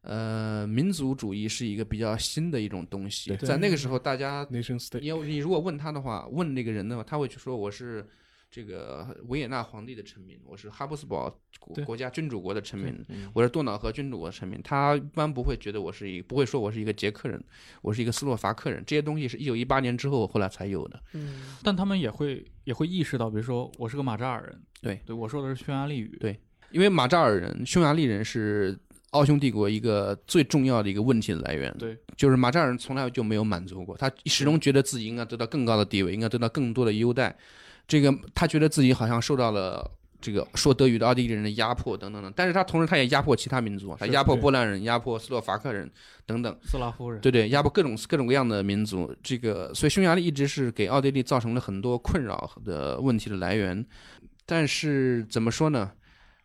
[0.00, 8.08] 呃，民族主义是一个比较新的一种东西，在那个时候，大家你要你如果问他的话，问那个人的话，他会去说我是
[8.54, 11.28] 这个维也纳皇帝的臣民，我是哈布斯堡
[11.58, 14.62] 国国家君主国的臣民，嗯我是多瑙河君主国的臣民。
[14.62, 17.42] 他一般不会觉得我是一不会说我是一个捷克人，
[17.82, 18.80] 我是一个斯洛伐克人。
[18.86, 21.02] 这些东西是一九一八年之后后来才有的。
[21.14, 26.38] 嗯但他们也会也会意识到，比如说我是个马扎尔人，对对，我说的是匈牙利语，对
[26.70, 28.78] 因为马扎尔人、匈牙利人是
[29.10, 31.74] 奥匈帝国一个最重要的一个问题的来源。
[31.76, 37.36] 对，就是马扎尔人从来就没有满足过，他始终觉得自己应该得到更高的地位，应该得到更多的优待。
[37.86, 45.90] 这个他觉得自己好像受到了这个说德语的奥地利人的压迫等等等，但是他同时他也压迫其他民族，他压迫波兰人、压迫斯洛伐克人
[46.24, 49.14] 等等，斯拉夫人，对对，压迫各种各种各样的民族。
[49.22, 53.84] 这个所以匈牙利一直是给奥地利造成了很多困扰的问题的来源。
[54.46, 55.90] 但是怎么说呢？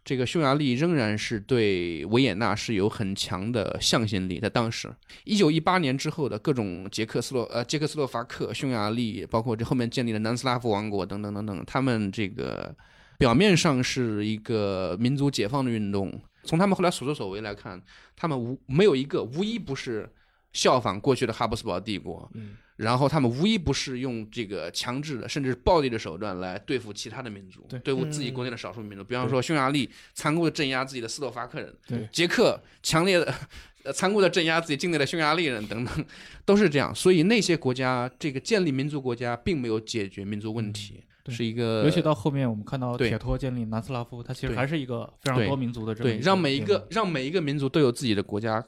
[0.03, 4.91] 这个匈牙利仍然是对维也纳是有很强的向心力，在当时，
[5.23, 12.75] 一九一八年之后的各种捷克斯洛呃捷克斯洛伐克、匈牙利，包括这后面建立的南斯拉夫王国等等等等，他们这个
[13.17, 17.79] 表面上是一个民族解放的运动，从他们后来所作所为来看，
[18.15, 20.11] 他们无没有一个无一不是
[20.53, 22.55] 效仿过去的哈布斯堡帝国，嗯。
[22.79, 27.79] 然后他们无一不是用这个强制的甚至暴力的手段来对付其他的民族，对。
[27.79, 29.03] 对付自己国内的少数民族。
[29.03, 32.07] 比方说匈牙利残酷的镇压自己的斯洛伐克人，对。
[32.11, 33.33] 捷克强烈的。
[33.83, 36.05] 呃，残酷的镇压自己境内的匈牙利人等等，
[36.43, 36.93] 都是这样。
[36.93, 41.33] 所以那些国家，这个建立民族国家，并没有解决民族问题，对。
[41.33, 43.07] 是一个尤其到后面我们看到对。
[43.07, 48.61] 铁托建立南斯拉夫，它其实还是一个非常多民族的对，个让每一个让每一个民族都有自己的国家，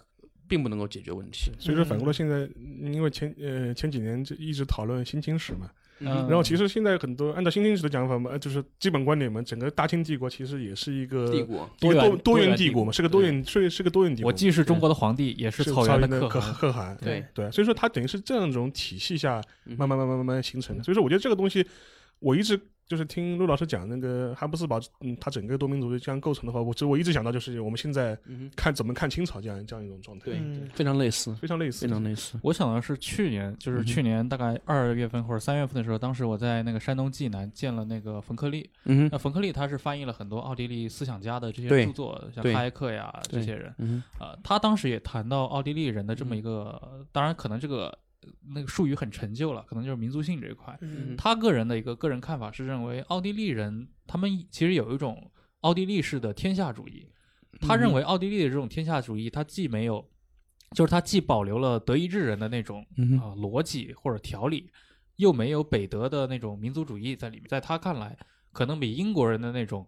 [0.52, 1.49] 并不能够解决问题。
[1.58, 2.45] 所以说反过来现在，
[2.82, 14.28] 因为前呃前几年就一直讨论新清史嘛，嗯然后其实现在很多按照新清史的讲法嘛，呃就是基本观点嘛，整个大清帝国其实也是一个帝国，多元多元帝国嘛，是个多元是是个多元帝国。
[14.28, 16.54] 我既是中国的皇帝，也是草原的可汗。
[16.54, 20.84] 可可汗，对对，所以说它等于是这样一种体系下嗯慢慢慢慢慢慢形成的。
[20.84, 21.66] 所以说，我觉得这个东西，
[22.20, 22.60] 我一直
[22.92, 28.18] 就是听陆老师讲那个哈布斯堡，嗯，它整个多民族的这样构成的话，我其实我一直想到就是我们现在
[28.54, 31.89] 看怎么看清朝这样这样一种状态，对嗯非常类似，非常类似非。
[31.89, 32.38] 常类似。
[32.44, 38.70] 我想的是去年，就是去年大概二月份或者三月份的时候，当时我在那个山东济南见了那个冯克利。
[38.84, 43.74] 嗯，那冯克利他是翻译了很多奥地利思想家的这些著作，像哈耶克呀这些人。
[43.78, 46.82] 嗯呃，他当时也谈到奥地利人的这么嗯一个，
[47.14, 47.94] 当然可能这个呃
[48.54, 50.78] 那个术语很陈旧了，可能就是民族性这一块。
[50.82, 57.08] 嗯他个人的一个个人看法是认为，奥地利人他们其实有一种奥地利式的天下主义。
[57.60, 60.10] 他认为奥地利的这种天下主义，他既没有，
[60.72, 64.72] 就是他既保留了德意志人的那种嗯啊、逻辑或者条理，
[65.18, 67.46] 又没有北德的那种民族主义在里面。
[67.48, 68.18] 在他看来，
[68.52, 69.86] 可能比英国人的那种、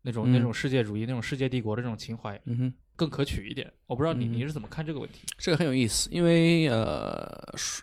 [0.00, 3.68] 那种、那嗯种世界主义、那种世界帝国的这种情怀嗯哼，更可取一点。
[3.88, 5.22] 我不知道你嗯你是怎么看这个问题？
[5.36, 7.26] 这个很有意思，因为呃，
[7.56, 7.82] 是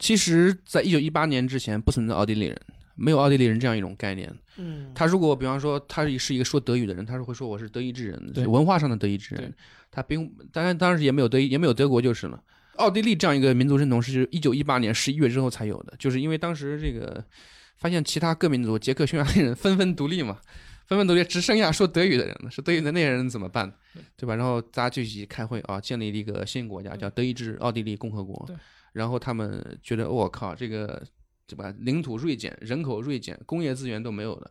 [0.00, 2.60] 其实，在一九一八年之前不存在奥地利人，
[2.96, 4.34] 没有奥地利人这样一种概念。
[4.56, 9.54] 嗯，他如果比方说他是一个说德语的人，他是会说我是德意志人，对是文化上的德意志人。
[9.90, 12.42] 他并当然当时也没有德意也没有德国就是了。
[12.76, 17.24] 奥地利这样一个民族认同是一九一八年十一月之后才有的，就是因为当时这个
[17.76, 20.38] 发现其他各民族捷克匈牙利人纷纷独立嘛，
[20.88, 22.50] 纷纷都列，只剩下说德语的人了。
[22.50, 23.70] 说德语的那些人怎么办？
[24.16, 24.34] 对吧？
[24.34, 28.56] 然后大家就一起开会啊，建立了一个新国家，叫德意志奥地利共和国对。
[28.94, 31.00] 然后他们觉得，我靠，这个
[31.46, 31.72] 对吧？
[31.80, 34.50] 领土锐减，人口锐减，工业资源都没有了，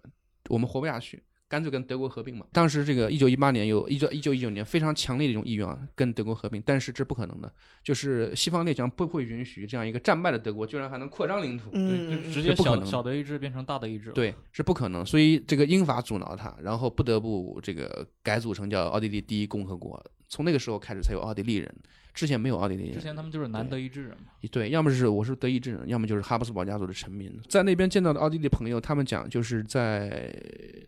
[0.50, 1.24] 我们活不下去。
[1.50, 2.45] 干脆跟德国合并嘛。
[2.52, 7.52] 当时这个一九一八年有一九一九一九年非常强烈的一种意愿啊，跟德国合并，但是这不可能的，
[7.84, 14.14] 就是西方列强不会允许这样一个战败的德国居然还能扩张领土，嗯，直接小小德意志变成大德意志了。
[14.14, 15.06] 对，是不可能。
[15.06, 20.04] 所以这个英法阻挠他，然后不得不这个改组成叫奥地利第一共和国。
[20.30, 21.74] 从那个时候开始才有奥地利人，
[22.18, 22.93] 之前没有奥地利人。
[22.93, 24.32] 之前他们就是南德意志人嘛。
[24.49, 27.32] 对，要么是我是德意志人，要么就是哈布斯堡家族的臣民。
[27.47, 30.36] 在那边见到的奥地利朋友，他们讲就是在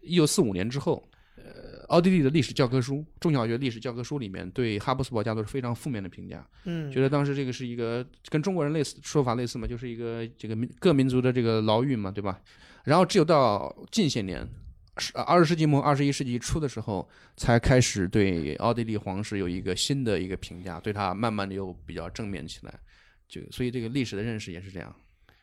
[0.02, 12.42] 一九四五年之后，呃，奥地利的历史教科书、中小学历史教科书里面对哈布斯堡家族是非常负面的评价，嗯，觉得当时这个是一个跟中国人类似说法类似嘛，就是一个这个民各民族的这个牢狱嘛，对吧？
[12.86, 14.48] 然后只有到近些年，是
[15.14, 22.80] 二十世纪末二十一世纪初的时候，才开始对奥地利皇室有一个新的一个评价，对他慢慢的又比较正面起来。
[23.28, 24.96] 就所以这个历史的认识也是这样，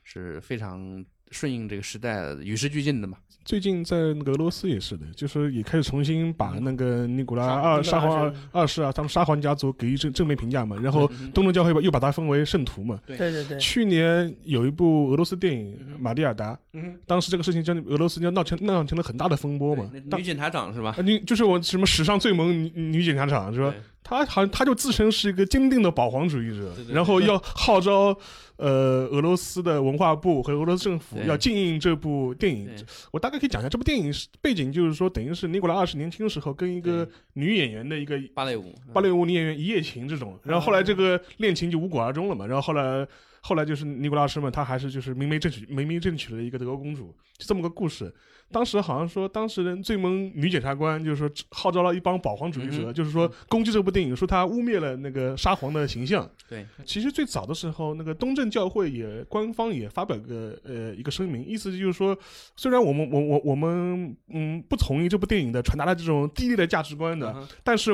[0.02, 3.18] 是非常顺应这个时代与时俱进的嘛。
[3.44, 12.98] 最近在那个俄罗斯也是的，就是也开始重新把那个尼古拉二沙皇二二世啊，他们沙皇家族给予正正面评价嘛，然后嗯东正教会又把它分为圣徒嘛。
[13.06, 19.88] 对对对，去年有一部俄罗斯电影《玛蒂尔达》，嗯，当时这个事情将俄罗斯就闹成闹成了很大的风波嘛。
[20.16, 20.96] 女检察长是吧？
[21.04, 23.72] 女，就是我什么史上最萌女女检察长是吧？
[24.02, 28.16] 她好像她就自称是一个坚定的保皇主义者然后要号召
[28.56, 32.68] 呃俄罗斯的文化部和俄罗斯政府要禁映这部电影。
[33.12, 43.06] 我大概可以讲一下这部电影是背景，就是说等于是尼古拉二世年轻的时候跟一个女演员的一个芭蕾舞，芭蕾舞女演员一夜情这种，然后后来这个恋情就无果而终了嘛，然后后来
[43.40, 48.12] 后来就是尼古拉斯嘛，他还是就是明媒正娶明媒正娶了一个德国公主，就这么个故事。
[48.52, 56.28] 当时好像说，当时人最萌女检察官就是说号召了一帮保皇主义者，嗯就是说攻击这部电影，说他污蔑了那个沙皇的形象。
[56.48, 62.16] 对， 其实最早的时候，那个东正教会也官方也发表个呃一个声明，意思就是说，
[62.56, 67.90] 虽然我们我我我们嗯不同意这部电影的传达的这种低劣的价值观的，嗯但是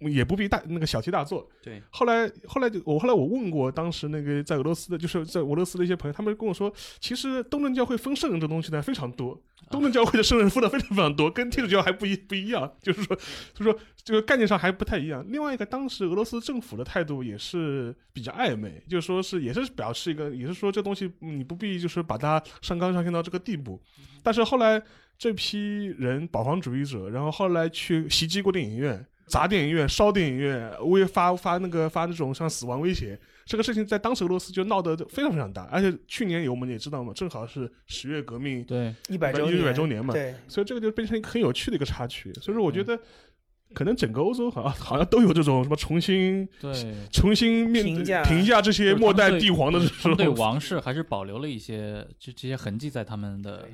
[0.00, 1.48] 也不必大那个小题大做。
[1.62, 9.40] 对，后来后来就我后来我问过当时那个在俄罗斯的，就是在俄罗斯的一些朋友，他们跟我说，其实东正教会分圣人这东西呢非常多，
[9.70, 13.14] 东正教会的圣人封的非常非常多，跟天主教还不一不一样，就是说
[13.54, 15.24] 就是说这个概念上还不太一样。
[15.28, 23.80] 另外一个，当时俄罗斯政府的态度也是比较暧昧，就是说是也是表示一个，也是说这东西你不必就是把它上纲上线到这个地步。
[24.22, 24.82] 但是后来
[25.18, 29.04] 这批人保皇主义者，然后后来去袭击过电影院。
[29.28, 42.32] 砸电影院、烧电影院，威发发那个发那种像死亡威胁，这个事情在当时俄罗斯就闹得非常非常大，而且去年有我们也知道嘛，正好是十月革命对，一百周一年，百周年嘛，对，所以这个就变成一个很有趣的一个插曲。
[42.34, 42.98] 所以说，我觉得
[43.74, 50.28] 可能整个欧洲好像好像都有这种什么重新对，重新面评价评价这些末代帝皇的这他们对。
[50.28, 53.68] 王室还是保留了一些这这些痕迹在他们的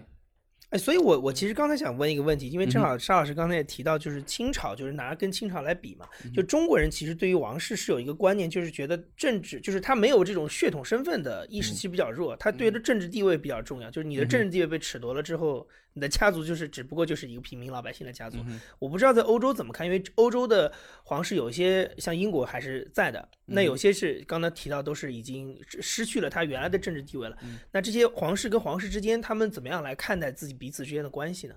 [0.70, 15.66] 哎，所以我我其实刚才想问一个问题，因为正嗯好沙老师刚才也提到，就是清朝，就是拿跟清朝来比嘛，嗯就中国人其实对于王室是有一个观念，就是觉得政治就是他没有这种血统身份的意识其实比较弱，他对的政治地位比较重要，就是你的政治地位被褫夺了之后，
[15.98, 18.38] 你的家族就是只不过就是一个平民老百姓的家族。
[18.46, 20.72] 嗯我不知道在欧洲怎么看，因为欧洲的
[21.02, 27.36] 皇室有一些像英国还是在的，那有些是刚才提到都是已经失失去了他原来的政治地位了。
[27.72, 31.56] 那这些皇室跟皇室之间，他们怎么样来看待自己彼此之间的关系呢？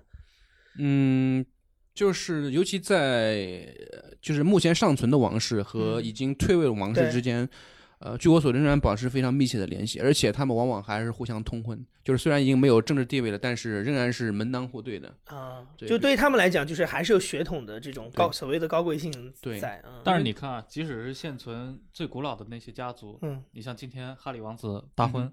[0.78, 1.46] 嗯，
[1.94, 7.48] 就是尤其在呃就是目前尚存的王室和嗯已经退位的王室之间，
[8.04, 15.14] 呃，据我所知仍然保持非常密切的联系，而且他们往往还是互相通婚，就是虽然已经没有政治地位了，但是仍然是门当户对的。
[15.26, 19.80] 啊，对就对于他们来讲，就是还是有血统的这种高所谓的高贵性对在。
[19.86, 25.32] 嗯，但是你看啊，即使是现存最古老的那些家族，嗯你像今天哈里王子大婚，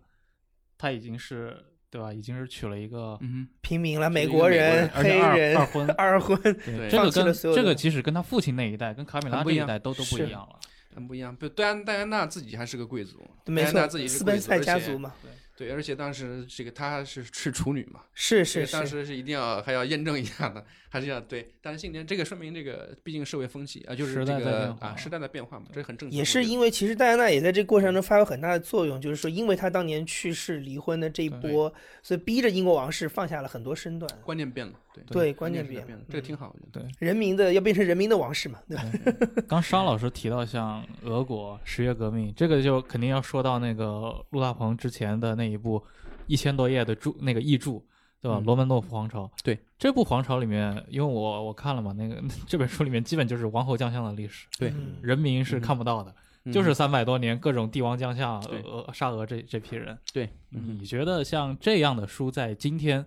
[0.77, 1.57] 他已经是
[1.89, 2.13] 对吧？
[2.13, 10.59] 已经是娶了一个嗯平民了，美国国人、黑人、二婚二婚，对这个跟这个即使跟他父亲那一代，跟卡米拉这一代都都不一样了。
[10.89, 11.35] 哼，很不一样。
[11.35, 15.13] 不，戴安戴安娜自己还是个贵族，戴安娜自己，是贵族，家族嘛，
[15.55, 21.53] 对，而且当时这个她是是处女嘛，是是这个当，时是一定要还要验证一下的，还是要对。
[21.61, 26.17] 但是今年这个说明这个毕竟社会风气啊，就是时这个啊时代的变化嘛，这很正常。
[26.17, 34.73] 也是因为其实戴安娜也在这个过程中发挥很大的作用，就是说，因为她当年去世离婚的这一波，所以逼着英国王室放下了很多身段，观念变了，
[35.07, 36.87] 对对观观念变了是在变，这个挺好，我觉得。
[36.99, 38.83] 人民的要变成人民的王室嘛，对吧？
[39.47, 45.83] 刚沙老师提到像俄国十月革命，这个就肯定要说到那个陆大鹏之前的那一部
[46.27, 47.81] 一千多页的著那个译著，
[48.21, 48.37] 对吧？
[48.39, 48.43] 嗯。
[48.45, 49.57] 罗曼诺夫皇朝，对。
[49.77, 54.95] 这部皇朝里面，因为我我看了嘛，那个这本书里面基本就是王侯将相的历史，对嗯。
[55.01, 56.13] 人民是嗯看不到的，
[56.45, 56.51] 嗯。
[56.53, 58.61] 就是三百多年各种帝王将相、对。
[58.61, 59.97] 呃沙俄这这批人。
[60.13, 63.05] 对，嗯你觉得像这样的书在今天。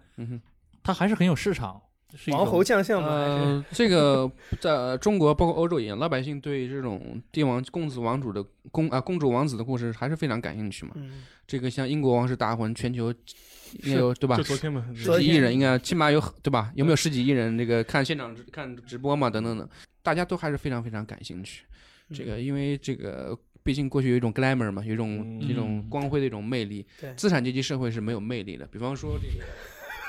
[0.83, 1.81] 它还是很有市场？
[2.15, 4.31] 是王侯将相嘛，呃， 这个
[4.61, 10.93] 在中国包括欧洲一样，老百姓对这种帝王、公子、王主的公啊、公主、王子的故事还是非常感兴趣嘛。
[10.97, 13.07] 嗯，这个像英国王室大婚，全球
[13.85, 14.43] 有对吧就？
[14.43, 16.71] 昨天嘛，十几亿人应该起码有对吧？
[16.77, 19.31] 有没有十几亿人这个看现场直看直播嘛？
[19.31, 19.67] 等等等，
[20.03, 21.65] 大家都还是非常非常感兴趣。
[22.13, 27.15] 这个因为这个毕竟过去有一种 glamour 嘛，有一种嗯一种光辉的一种魅力对。
[27.15, 28.67] 资产阶级社会是没有魅力的。
[28.67, 29.47] 比方说这个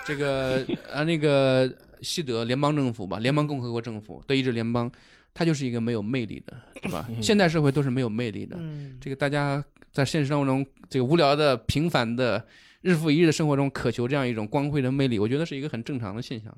[0.06, 4.92] 这个啊那个西德联邦政府吧，联邦共和国政府，德意志联邦，
[5.34, 7.08] 它就是一个没有魅力的，对吧？
[7.22, 8.58] 现代社会都是没有魅力的。
[8.60, 12.46] 嗯，这个大家在现实生活中，这个无聊的、平凡的、
[12.82, 16.56] 日复一日的生活中，渴求这样一种光辉的魅力，我觉得是一个很正常的现象。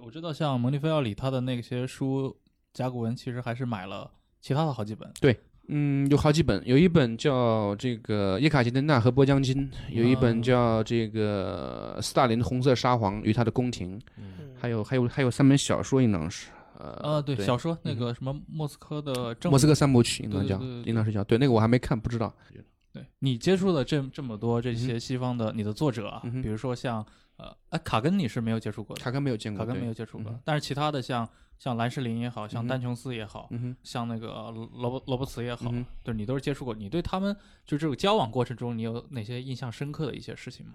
[0.00, 2.34] 我知道像蒙蒂菲奥里他的那些书
[2.72, 4.10] 甲骨文，其实还是买了
[4.40, 5.10] 其他的好几本。
[5.68, 14.24] 嗯，有好几本，有一本叫这个叶卡捷琳娜和波江金，有一本哦叫这个斯大林的红色沙皇与他的宫廷，嗯。
[14.60, 16.48] 还有还有还有三本小说，应当是
[16.78, 17.46] 呃呃，对，对。
[17.46, 17.96] 小说那嗯。
[17.96, 21.38] 个什么莫斯科的政莫斯科三部曲应当叫应当是叫对。
[21.38, 22.34] 那个我还没看，不知道。
[22.90, 27.04] 对你接触的这这么多这些西方的你的作者比如说像
[27.38, 31.28] 呃，哎，卡根你是没有接触过的，卡根没有见过，卡根没有接触过嗯，但是其他的像
[31.58, 35.72] 像兰士林也好像丹琼斯也好，嗯，像那个呃罗伯罗伯茨也好
[36.04, 37.34] 对你都是接触过，你对他们
[37.64, 40.74] 就这种交往过程中，你有哪些印象深刻的一些事情吗？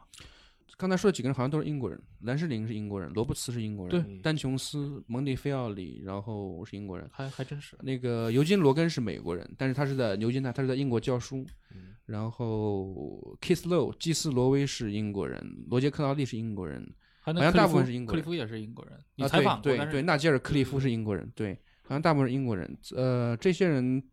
[0.77, 7.09] 刚才说的几个人好像都是英国人，兰士林是英国人，罗伯茨是英国人，对丹琼斯、蒙蒂菲奥里，然后是英国人。
[7.11, 11.45] 还还真是，那个尤金·罗根是美国人，但是他是在牛津大，他是在英国教书。
[11.73, 16.85] 嗯然后 Kiss Low 基斯罗威是英国人，罗杰克劳利是英国人，
[17.21, 21.53] 好像大部分是英国人克利夫也是英国人，你啊采访过，但是对对对，纳吉尔·克利夫是英国人，对，
[21.83, 22.77] 好像大部分是英国人。
[22.93, 24.03] 呃，这些人，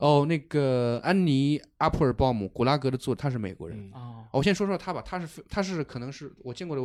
[0.00, 3.78] 哦，那个安妮·阿普尔鲍姆，古拉格的作者，他是美国人。
[3.78, 6.82] 嗯哦，我先说说他吧，他是非他是可能是我见过的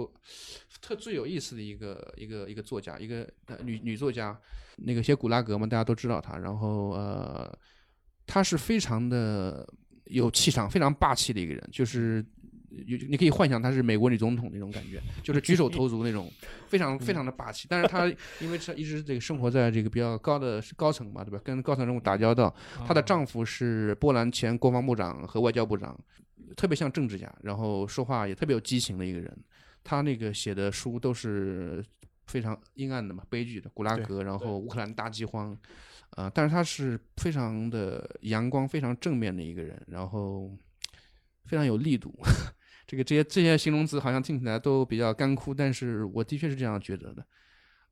[0.82, 4.38] 特最有意思的一个一个一个作家，一个呃女女作家，
[4.78, 6.38] 那个写古拉格嘛，大家都知道她。
[6.38, 7.58] 然后呃，
[8.28, 9.66] 她是非常的
[10.06, 12.26] 有气场，非常霸气的一个人，就是
[12.70, 16.32] 有你可以幻想她是美国女总统那种感觉，就是举手投足那种，
[16.68, 17.68] 非常 非常的霸气。
[17.70, 18.08] 但是她
[18.40, 21.40] 因为她一直这个生活在这个比较高的高层嘛，对吧？
[21.44, 22.54] 跟高层人物打交道，
[22.86, 25.98] 她的丈夫是波兰前国防部长和外交部长，
[26.56, 29.36] 特别像政治家，然后说话也特别有激情的一个人。
[29.88, 31.86] 他那个写的书都是
[32.26, 35.56] 非常阴暗的嘛，悲剧的，古拉格，然后乌克兰大饥荒，
[36.18, 40.52] 呃，但是他是非常的阳光、非常正面的一个人，然后
[41.46, 42.14] 非常有力度。
[42.88, 47.26] 这个这些这些形容词好像听起来都比较干枯，但是我的确是这样觉得的。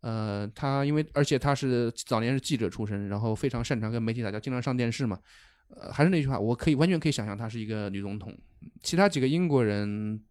[0.01, 5.17] 呃，他因为而且他是早年是记者出身，然后非常擅长跟媒体打交道，经常上电视嘛。
[5.69, 8.37] 呃，还是那句话，我可以完全可以想象她是一个女总统。
[8.81, 10.21] 其他几个英国人，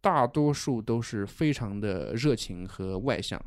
[0.00, 3.40] 大多数都是非常的热情和外向。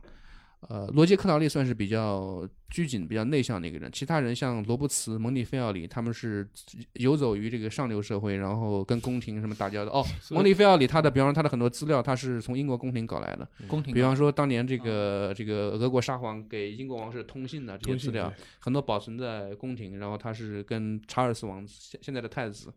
[0.70, 6.48] 呃，罗杰克劳利算是比较拘谨、比较内向的一个人，其他人像罗伯茨、蒙蒂菲奥里，他们是
[6.94, 9.92] 游走于这个上流社会，然后跟宫廷什么打交道。
[9.92, 13.48] 哦， 蒙蒂菲奥里他的，比方说他的很多资料，他是从英国宫廷搞来的。
[13.68, 22.72] 宫廷比方说当年这个这个俄国沙皇给英国王室通信的这些资料，很多保存在宫廷，然后他是跟查尔斯王子现现在的太子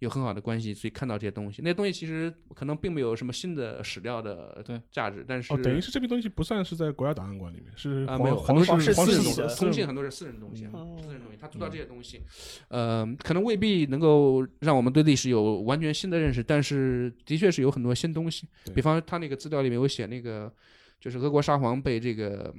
[0.00, 1.62] 有很好的关系，所以看到这些东西。
[1.62, 12.20] 那些东西其实可能并没有什么新的史料的对价值，但是哦，等于是这批东西不算是在国家档案馆里面，是皇啊没有皇很多室皇室是私人的私通信很多是私人东西啊，嗯私人东西，他读到这些东西，
[12.68, 18.48] 呃，可能未必能够让我们对历史有完全新的认识，但是的确是有很多新东西。
[18.74, 20.52] 比方他那个资料里面有写那个，
[21.00, 22.54] 就是俄国沙皇被这个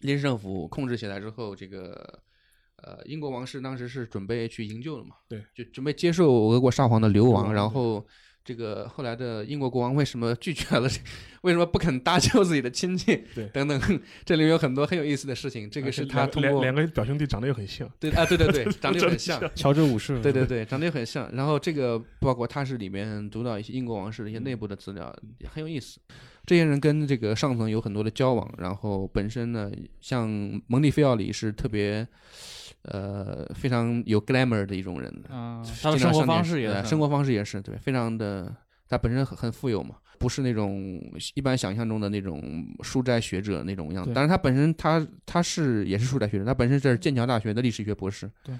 [0.00, 2.22] 临时政府控制起来之后，这个。
[2.82, 5.16] 呃，英国王室当时是准备去营救的嘛？
[5.28, 8.06] 对，就准备接受俄国沙皇的流亡，然后
[8.42, 10.88] 这个后来的英国国王为什么拒绝了？
[11.42, 13.22] 为什么不肯搭救自己的亲戚？
[13.34, 13.80] 对等等，
[14.24, 15.68] 这里面有很多很有意思的事情。
[15.70, 21.30] 这个是他通过两两个表兄弟长得又很像，对啊，对对对， 长得又很像，乔治五世，对对对，长得又很像。
[21.34, 25.98] 然后这个包括他是里面读到一些英国王室的一些内部的资料，也很有意思。
[26.46, 29.70] 这些人跟这个上层有很多的交往，然后本身呢，
[30.00, 30.28] 像
[30.66, 32.06] 蒙蒂菲奥里是特别。
[32.82, 38.54] 呃，非常有 glamour 的一种人，啊，他的生活方式也生活方式也是对，非常的，
[38.88, 41.00] 他本身很很富有嘛，不是那种
[41.34, 42.42] 一般想象中的那种
[42.82, 44.12] 书斋学者那种样子。
[44.14, 48.30] 但是他本身他他是也是书斋学者，他本身是剑桥大学的历史学博士。
[48.42, 48.54] 对，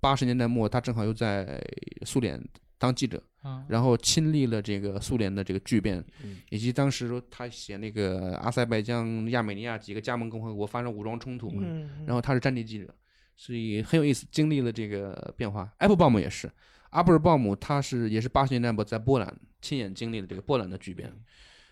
[0.00, 1.58] 八十年代末他正好又在
[2.04, 2.42] 苏联
[2.78, 3.64] 当记者，啊。
[3.68, 12.94] 然后亲历了这个苏联的这个巨变嗯，以及当时说他写那个阿塞拜疆、亚美尼亚几个加盟共和国发生武装冲突，嗯，然后他是战地记者，
[13.36, 15.70] 所以很有意思，经历了这个变化。
[15.78, 16.50] 艾布鲍姆也是，
[16.90, 21.12] 阿布尔鲍姆他是也是八十年代末在波兰亲眼经历了这个波兰的巨变，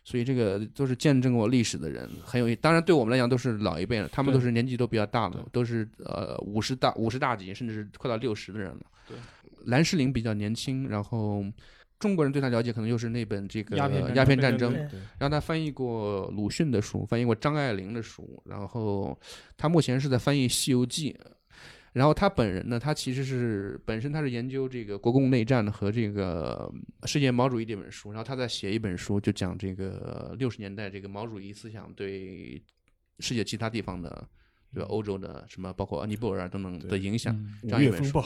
[0.04, 2.56] 所以这个都是见证过历史的人，很有意。
[2.56, 8.80] 当然对我们来讲都是老一辈了，他们都是年纪都比较大了，都是呃五十大五十大几，甚至是快到六十的人了。
[9.06, 9.16] 对，
[9.66, 11.44] 兰士林比较年轻，然后。
[11.98, 19.14] 中国人对他了解可能就是那本这个鸦片战争鸦片战争，对然后他翻译过鲁迅的书，翻译过张爱玲的书，然后
[19.58, 21.12] 他目前是在翻译《西游记》。
[21.92, 26.72] 然后他本人呢，他其实是本身他是研究这个国共内战和这个
[27.04, 32.62] 世界毛主义这本书，然后他在写一本书，就讲这个六十年代这个毛主义思想对
[33.18, 34.28] 世界其他地方的，
[34.72, 34.88] 对吧？
[34.88, 37.34] 欧洲的什么包括尼泊尔啊等等的影响。
[37.34, 38.22] 嗯这样一本书，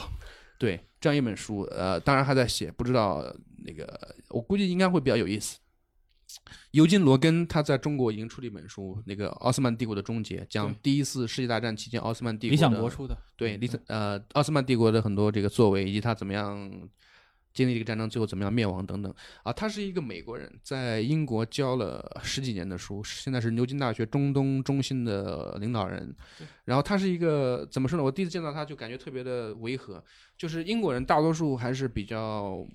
[0.59, 3.35] 对，这样一本书，呃，当然还在写，不知道
[3.65, 5.59] 那个，我估计应该会比较有意思。
[6.71, 16.69] 尤金·罗根他在中国已经出了一本书，那个《奥斯曼帝国的终结》，讲第一次世界大战期间奥斯曼帝国理想的国出的，对，理想呃，奥斯曼帝国的很多这个作为，以及他怎么样
[17.53, 19.13] 经历这个战争，最后怎么样灭亡等等
[19.43, 19.53] 啊。
[19.53, 26.13] 他是一个美国人，在英国教了十几年的书，现在是牛津大学中东中心的领导人。
[26.65, 28.03] 然后他是一个怎么说呢？
[28.03, 30.03] 我第一次见到他就感觉特别的违和，
[30.37, 32.67] 就是英国人大多数还是比较。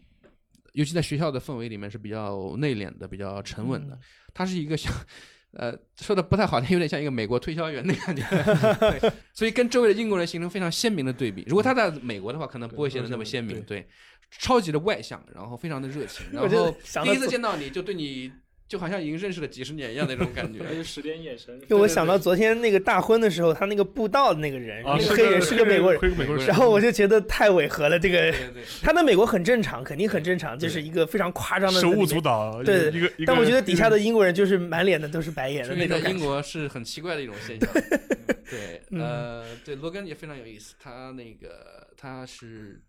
[0.73, 3.99] 尤其在学校的氛围里面是比较内敛的，比较沉稳的。
[4.33, 4.93] 他是一个像，
[5.53, 8.23] 呃，说的不太好听，有点像一个美国推销员的感觉，
[8.79, 11.45] 对，所以跟周围的英国人形成非常鲜明的对比。
[11.49, 13.89] 如果他在美国的话，可能不会显得那么鲜明，对，
[14.31, 16.49] 超级的外向，然后非常的热情，然后
[17.05, 18.31] 第一次见到你就对你
[18.71, 20.61] 就好像已经认识了几十年一样那种感觉。
[20.85, 27.99] 十点眼神，就我想到昨天那个大婚的时候，他那个布道的那个人，啊，那个黑人是个美国人，然后我就觉得太违和了。
[27.99, 28.33] 这个
[28.81, 36.25] 他在美国很正常，肯定很正常，就是一个非常夸张的手舞足蹈，对一个，但我觉得底下的英国人就是满脸的都是白眼的那种感觉。
[36.25, 37.69] 国是很奇怪的一种现象。
[38.49, 40.77] 对，嗯呃，对，罗根也非常有意思。
[40.79, 42.81] 他那个他是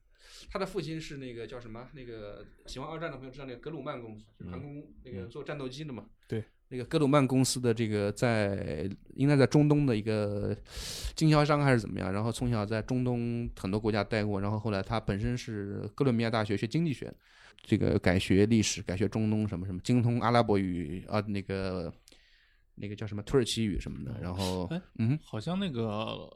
[0.49, 1.87] 他的父亲是那个叫什么？
[1.93, 6.05] 那个喜欢二战的朋友知道那个格鲁曼公司，就是航空那个做战斗机的嘛。
[6.27, 10.55] 对，那个格鲁曼公司的这个在应该在中东的一个
[11.15, 17.13] 经销商还是怎么样，然后从小在中东很多国家待过，然后后来他本身是哥伦比亚大学学经济学，
[17.61, 21.93] 这个改学历史，改学中东什么什么，精通阿拉伯语啊，那个
[22.75, 26.29] 那个叫什么土耳其语什么的，然后哎嗯，好像那个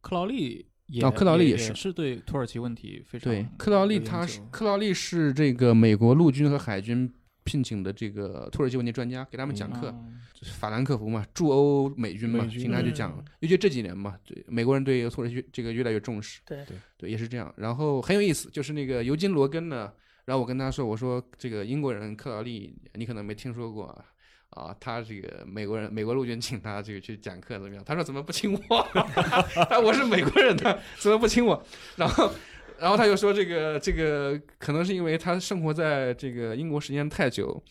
[0.00, 7.10] 克劳利也哦克劳利也也是是对土耳其问题非常对，克劳利他是克劳利是这个美国陆军和海军
[7.44, 9.88] 聘请的这个土耳其问题专家，给他们讲课。
[9.88, 17.52] 嗯就是法兰克福嘛，驻欧美军嘛，经常就嗯讲，尤其这几年嘛，对美国人对土耳其这个越来越重视，对对对，也是这样。
[17.58, 19.92] 然后很有意思，就是那个尤金·罗根呢，
[20.24, 24.02] 然后我跟他说，我说这个英国人克劳利，你可能没听说过啊。
[24.50, 27.82] 啊，他这个美国人，美国陆军请他这个去讲课怎么样？
[27.84, 28.86] 他说怎么不请我？
[29.70, 31.62] 他我是美国人的，怎么不请我？
[31.96, 32.30] 然后，
[32.78, 37.62] 然后他就说这个这个可能是因为他生活在这个英国时间太久，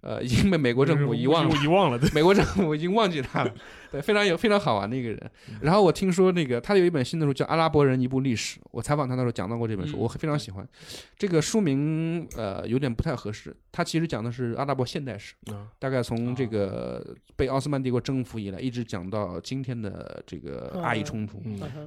[0.00, 1.56] 呃，已经被美国政府遗忘了。
[1.62, 3.52] 遗忘了，对，美国政府已经忘记他了，
[3.90, 5.30] 对，非常有非常好玩的一个人。
[5.60, 10.68] 然后我听说那个他有一本新的书叫《阿拉伯人一部历史》，我采访他的时候讲到过这本书，嗯我非常喜欢。
[11.16, 21.42] 这个书名呃有点不太合适，他其实讲的是阿拉伯现代史，啊大概从这个被奥斯曼帝国征服以来，一直讲到今天的这个阿以冲突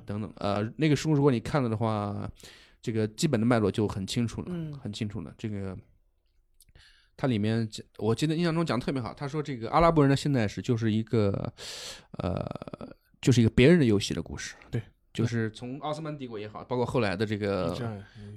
[0.06, 0.34] 等等。
[0.38, 2.30] 呃，那个书如果你看了的话，
[2.82, 5.32] 这个基本的脉络就很清楚了，嗯很清楚了。
[5.38, 5.78] 这个
[7.22, 9.14] 它里面讲，我记得印象中讲的特别好。
[9.14, 11.54] 他说这个阿拉伯人的现代史就是一个，
[12.18, 12.44] 呃，
[13.22, 14.56] 就是一个别人的游戏的故事。
[14.72, 14.82] 对，
[15.14, 17.78] 就是从奥斯曼帝国也好，包括后来的这个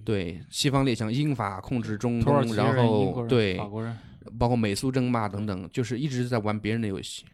[0.04, 3.96] 对西方列强英法控制中东，然后对法国人，
[4.38, 7.24] 包括美苏争霸等等，就是一直在玩别人的游戏。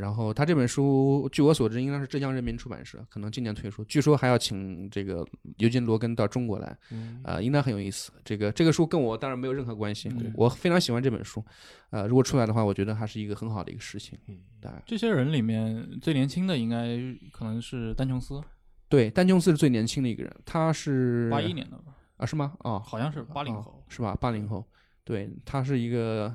[0.00, 3.84] 然后他这本书，据我所知，应该是浙江人民出版社，可能今年推出。
[3.84, 5.24] 据说还要请这个
[5.58, 8.10] 尤金·罗根到中国来，嗯呃，应该很有意思。
[8.24, 11.44] 这个这个书跟我当然没有任何关系，嗯我非常喜欢这本书。
[11.90, 14.18] 呃，如果出来的话，我觉得还是一个很好的一个事情。
[14.26, 14.38] 嗯
[14.86, 16.98] 这些人里面最年轻的应该
[17.30, 18.42] 可能是丹琼斯，
[18.88, 22.52] 对，丹琼斯是最年轻的一个人，他是八一年的吧，啊，是吗？
[22.60, 23.84] 哦，好像是八零哦后。
[23.88, 24.16] 是吧？
[24.20, 24.64] 八零后，
[25.04, 26.34] 对，他是一个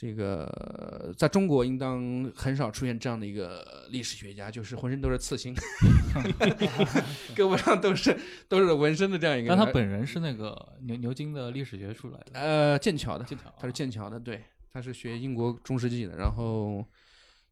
[0.00, 5.52] 这个在中国应当很少出现这样的一个历史学家，就是浑身都是刺青，
[7.34, 8.16] 胳膊上都是
[8.48, 9.48] 都是纹身的这样一个。
[9.48, 14.40] 但他本人是那个牛牛津的历史学出来的，呃剑桥的，剑桥啊，他是剑桥的，对，
[14.72, 16.86] 他是学英国中世纪的，然后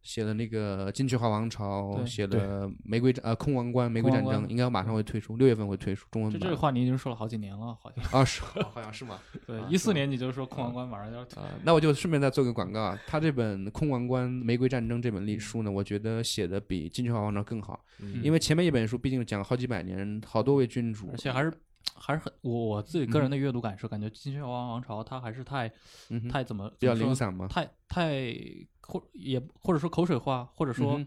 [0.06, 6.40] 写了那个金雀花王朝，写了玫瑰战呃空王冠玫瑰战争，应该马上会推出，六月份会推出中文版。
[6.40, 8.04] 这这个话你已经说了好几年了，好像。
[8.20, 8.40] 啊是
[8.72, 9.18] 好像是吗？
[9.44, 21.52] 对啊，一四年你就说空王冠马上要推，啊，那我就顺便再做个广告啊，他这本《空王冠玫瑰战争》这本历书呢，我觉得写的比《金雀花王朝》更好，嗯因为前面一本书毕竟讲了好几百年，好多位君主，而且还是
[21.98, 25.70] 还是很我我自己个人的阅读感受，感觉《金雀王王朝》它还是太
[26.10, 28.34] 嗯太怎么比较零散嘛，太太
[28.82, 31.00] 或也或者说口水话，或者说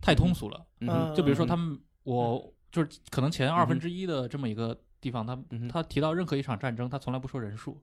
[0.00, 0.66] 太通俗了。
[0.80, 1.14] 嗯嗯。
[1.14, 5.36] 就比如说他们，我就是可能前二分之一的这么一个地方，他
[5.68, 7.82] 他提到任何一场战争，他从来不说人数，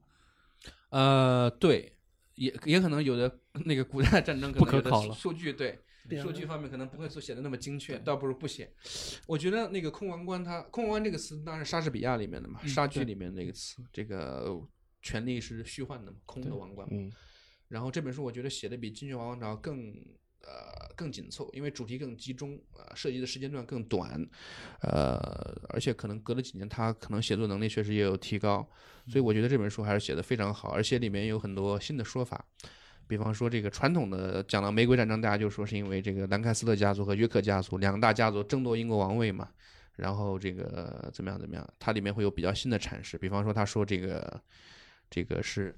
[0.90, 1.96] 呃，对，
[2.36, 5.14] 也也可能有的那个古代战争不可考了。
[5.14, 5.80] 数据对。
[6.20, 8.74] 数据方面可能不会说写的那么精确，倒不如不写。
[9.28, 14.60] 我觉得那个空王冠它，空王冠这个词当然是莎士比亚里面的嘛，莎剧里面那个词，这个
[15.02, 16.98] 权力是虚幻的嘛，空的王冠嘛。
[16.98, 17.12] 嗯
[17.72, 19.94] 然后这本书我觉得写的比《金雀王朝》更
[20.42, 24.12] 呃更紧凑，因为主题更集中，呃，涉及的时间段更短，
[24.82, 25.16] 呃，
[25.70, 28.70] 而且可能隔了几年，他可能写作能力确实也有提高，
[29.08, 32.46] 所以我觉得这本书还是写的非常好，而且里面有很多新的说法。
[33.08, 39.50] 比方说，这个传统的讲到玫瑰战争，大家就说是因为这个兰开斯特家族和约克家族两大家族争夺英国王位嘛，
[39.98, 43.18] 然后这个怎么样怎么样，它里面会有比较新的阐释。
[43.18, 44.42] 比方说，他说这个
[45.10, 45.76] 这个是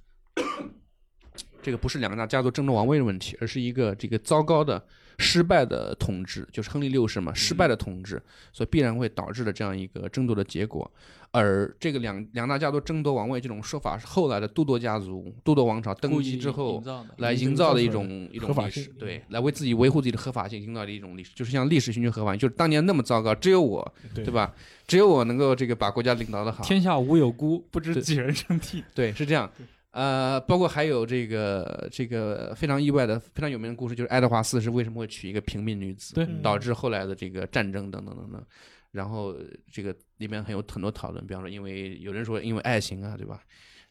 [1.61, 4.85] 这个不是两个大家族争夺王位的问题，而是一个这个糟糕的、
[5.17, 10.89] 失败的统治，就是亨利六世嘛，失败的统治，所以必然会导致了这样一个争夺的结果。
[11.35, 16.83] 而这个两两大家族争夺王位这种说法，是后来的都铎家族、都铎王朝登基之后。
[17.17, 24.31] 来营营造的一种一种历史对，来为自己维护自己的合法性营造的一种历史，就是像历史寻求合法性，就是当年那么糟糕，只有我，对对？
[24.31, 24.53] 吧？
[24.85, 28.83] 只有我能够这个把国家领导的好，天下无有孤，不知几人称帝。
[28.93, 29.49] 对，是这样。
[29.93, 38.43] 呃，包括还有这个这个非常意外的、非常有名的故事，就是爱德华四世为什么会娶一个平民女子，对嗯导致后来的这个战争等等等等。
[38.91, 39.35] 然后
[39.71, 43.39] 这个里面很有很多讨论，比方说因为有人说因为爱情啊，对吧？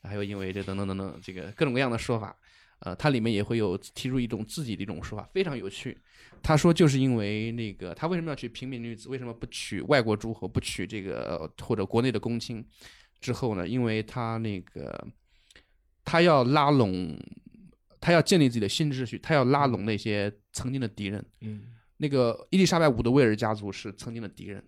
[0.03, 2.37] 还有因为这等等等等这个各种各样的说法。
[2.81, 5.97] 呃，它里面也会有提出一种自己的一种说法，非常有趣。
[6.43, 12.65] 他说就是因为那个他为什么要娶平民女子，为什么不娶外国诸侯，不娶这个或者国内的公卿？
[13.21, 15.07] 之后呢，因为他那个
[16.05, 17.19] 他要拉拢，
[18.01, 21.25] 他要建立自己的新秩序，他要拉拢那些曾经的敌人。
[21.41, 21.65] 嗯
[21.99, 24.61] 那个伊丽莎白五的威尔家族是曾经的敌人，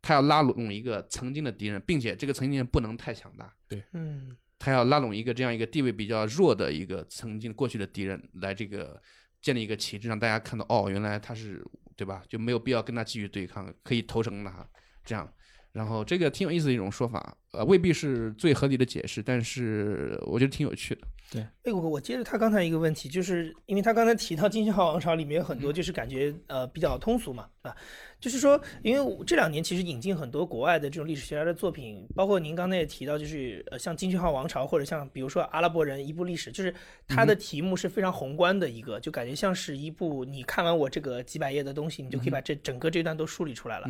[0.00, 9.00] 他要拉拢一个曾经的敌人，并且这个曾经人不能太强大，对嗯他要拉拢一个这样一个地位比较弱的一个曾经过去的敌人，来这个
[9.40, 11.64] 建立一个旗帜，让大家看到哦，原来他是
[11.96, 12.22] 对吧？
[12.28, 14.68] 就没有必要跟他继续对抗，可以投诚他
[15.04, 15.32] 这样。
[15.72, 21.00] 然后这个挺有意思的一种说法，呃，未必是最合理的解释，但是我觉得挺有趣的。
[21.30, 27.76] 对哎，我我接着他刚才一个问题，就是因为他刚才提到《金星号王朝》里面有很多就是感觉呃比较通俗嘛，对吧？
[28.20, 36.74] 就是说，因为这两年其实引进很多国外的这种历史学家的作品，包括您刚才也提到，就是呃像《金星号王朝》或者像比如说阿拉伯人一部历史，就是
[37.08, 43.88] 它的题目是非常宏观的一个，就感觉像是一部你看完我这个几百页的东西，你就可以把这整个这段都梳理出来了。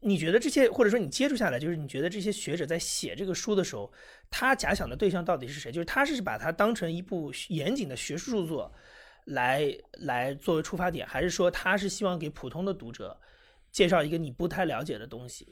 [0.00, 3.92] 你觉得这些，或者说你接触下来，就是你觉得这些学者在写这个书的时候，
[4.30, 5.72] 他假想的对象到底是谁？
[5.72, 8.72] 就是他是把它当成一部严谨的学术著作
[9.24, 13.18] 来来作为出发点，还是说他是希望给普通的读者
[13.70, 15.46] 介绍一个你不太了解的东西？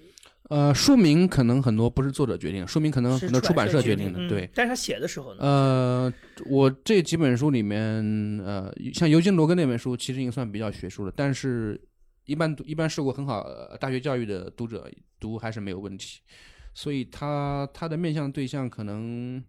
[0.49, 4.49] 呃，书名可能很多不是作者决定，书名可能是很多出版社社决定的，嗯对。
[4.55, 5.41] 但是他写的时候呢？
[5.43, 6.13] 呃，
[6.47, 7.83] 我这几本书里面，
[8.45, 11.81] 呃，像尤金·罗根那本书，其实已经算比较学术了，但是
[12.27, 16.21] 一般读一般受过很好呃大学教育的读者读还是没有问题，
[16.75, 19.43] 所以他他的面向对象可能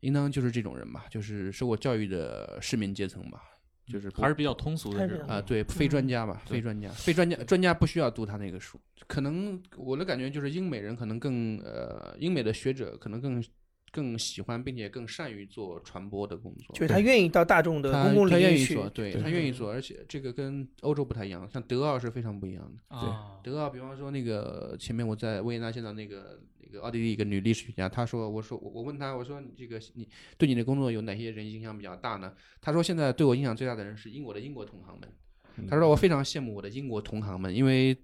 [0.00, 3.42] 应当就是这种人吧，就是受过教育的市民阶层吧，
[3.86, 8.78] 就是还是比较通俗的这种啊、对，非专家吧，非专家，非专家，专家不需要读他那个书。
[9.06, 13.42] 可能我的感觉就是，英美人可能更呃，英美的学者可能更
[13.92, 16.74] 更喜欢，并且更善于做传播的工作。
[16.74, 22.98] 就是他愿意到大众的公共他领域去愿意做，对对他愿意做，而且这个跟欧洲不太一样，像德奥是非常不一样的。
[22.98, 32.32] 对，德奥，比方说那个前面我在维也纳见到那个那个奥地利一个女历史学家，她说，我说我我问她，我说你这个你对你的工作有哪些人影响比较大呢？
[32.60, 35.68] 她说现在对我影响最大的人是英国的英国同行们。
[35.68, 37.94] 她说我非常羡慕我的英国同行们，因为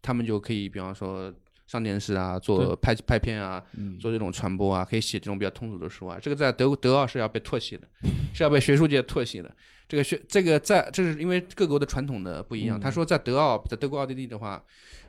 [0.00, 1.34] 他们就可以比方说
[1.72, 6.18] 上电视啊，做拍拍片啊，嗯做这种传播啊，可以写这种比较通俗的书啊。
[6.20, 7.88] 这个在德德奥是要被唾弃的，
[8.34, 9.50] 是要被学术界唾弃的。
[9.88, 12.78] 这个学这个在这是因为各国的传统的不一样。
[12.78, 14.62] 他说在德奥在德国奥地利的话，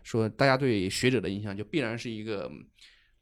[0.03, 2.49] 说大家对学者的印象就必然是一个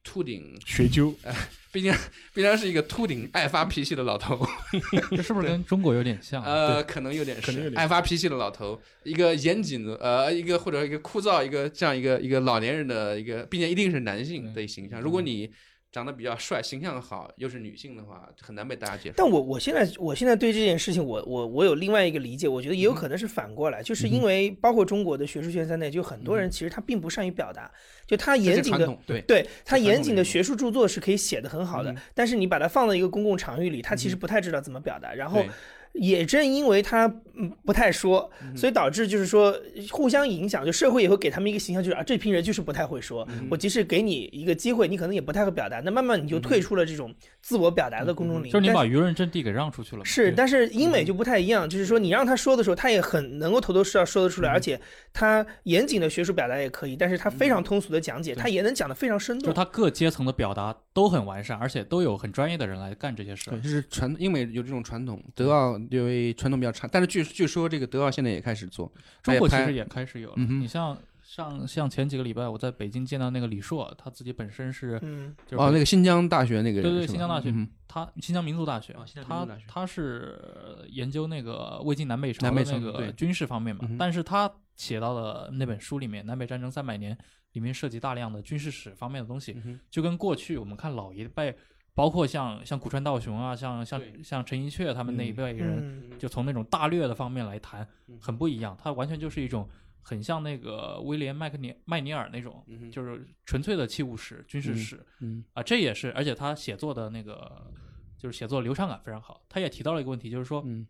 [0.03, 1.13] 秃顶，学究，
[1.71, 1.93] 毕竟
[2.33, 4.45] 毕竟是一个秃顶爱发脾气的老头，
[5.15, 6.43] 这是不是跟中国有点像？
[6.43, 14.99] 呃，可能有点可能有点是爱发脾气的老头，一个严谨的，呃，一个或者一个枯燥，一个这样一个一个老年人的一个，并且一定是男性的形象。
[14.99, 15.49] 如果你
[15.91, 19.15] 长得比较帅，形象好，又是女性的话，很难被大家接受。
[19.17, 27.69] 但我我现在我现在对这件事情，我我我有另外一个理解，我觉得也有可能是反过来，就是因为包括中国的学术圈在内，就很多人其实他并不善于表达，
[28.07, 35.41] 就他严谨的对，对他严谨的学术著作是可以写得很好的，但是你把它放到一个公共场域里，他其实不太知道怎么表达，然后。
[35.41, 35.49] 对
[35.93, 37.05] 也正因为他
[37.35, 39.53] 嗯不太说，所以导致就是说
[39.89, 48.51] 互相影响，就社会也会给他们一个形象，就是啊这批人就是不太会说，我即使给你一个机会，你可能也不太会表达，那慢慢你就退出了这种自我表达的公众领域。
[48.51, 50.05] 就是你把舆论阵地给让出去了嘛。
[50.05, 54.79] 是，但是英美就不太一样，就是说你让他说的时候，他也很能够头头是道说得出来，而且
[55.13, 59.43] 他严谨的学术表达也可以，但是他非常通俗的讲解，他也能讲得非常生动。
[59.43, 63.59] 就是他各阶层的表达都很完善，而且都有很专业的人来干这些事对，。
[63.59, 68.91] 就是传英美有这种传统，德奥因为传统比较差，但是据据说这个德奥现在也开始做，
[69.23, 70.35] 中国其实也开始有了。
[70.37, 87.15] 嗯你像上像前几个礼拜我在北京见到那个李硕，他自己本身是嗯，就是哦，那个新疆大学那个人对对新疆大学嗯他新疆民族大学哦，新疆民他族大学他是呃研究那个魏晋南北朝的那个军事方面嘛嗯，但是他写到的那本书里面，《南北战争三百年》
[87.51, 89.55] 里面涉及大量的军事史方面的东西，
[89.91, 91.55] 就跟过去我们看老一辈，
[91.93, 98.75] 包括像像古川道雄啊，像像像陈寅恪他们那一嗯辈人，嗯就从那种大略的方面来谈嗯，很不一样。
[98.81, 99.67] 他完全就是一种
[100.01, 107.71] 很像那个威廉麦克尼麦尼尔那种，嗯就是纯粹的器物史、军事嗯史嗯啊，这也是，而且他写作的那个
[108.17, 109.43] 就是写作流畅感非常好。
[109.49, 110.87] 他也提到了一个问题，就是说嗯，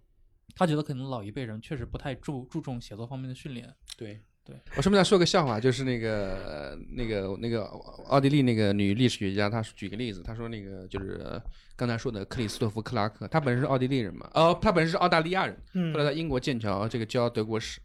[0.56, 3.74] 他觉得可能老一辈人确实不太注注重写作方面的训练。
[3.98, 4.56] 对对。
[4.76, 7.64] 我顺便再说个笑话，就是那个那个那个
[8.08, 11.42] 奥地利那个女历史学家，她举个例子，她说那个就是
[11.76, 17.80] 刚才说的克里斯托弗克拉克，他本身是奥地利人嘛，哦，他本身是澳大利亚人，嗯后来在英国剑桥这个教德国史，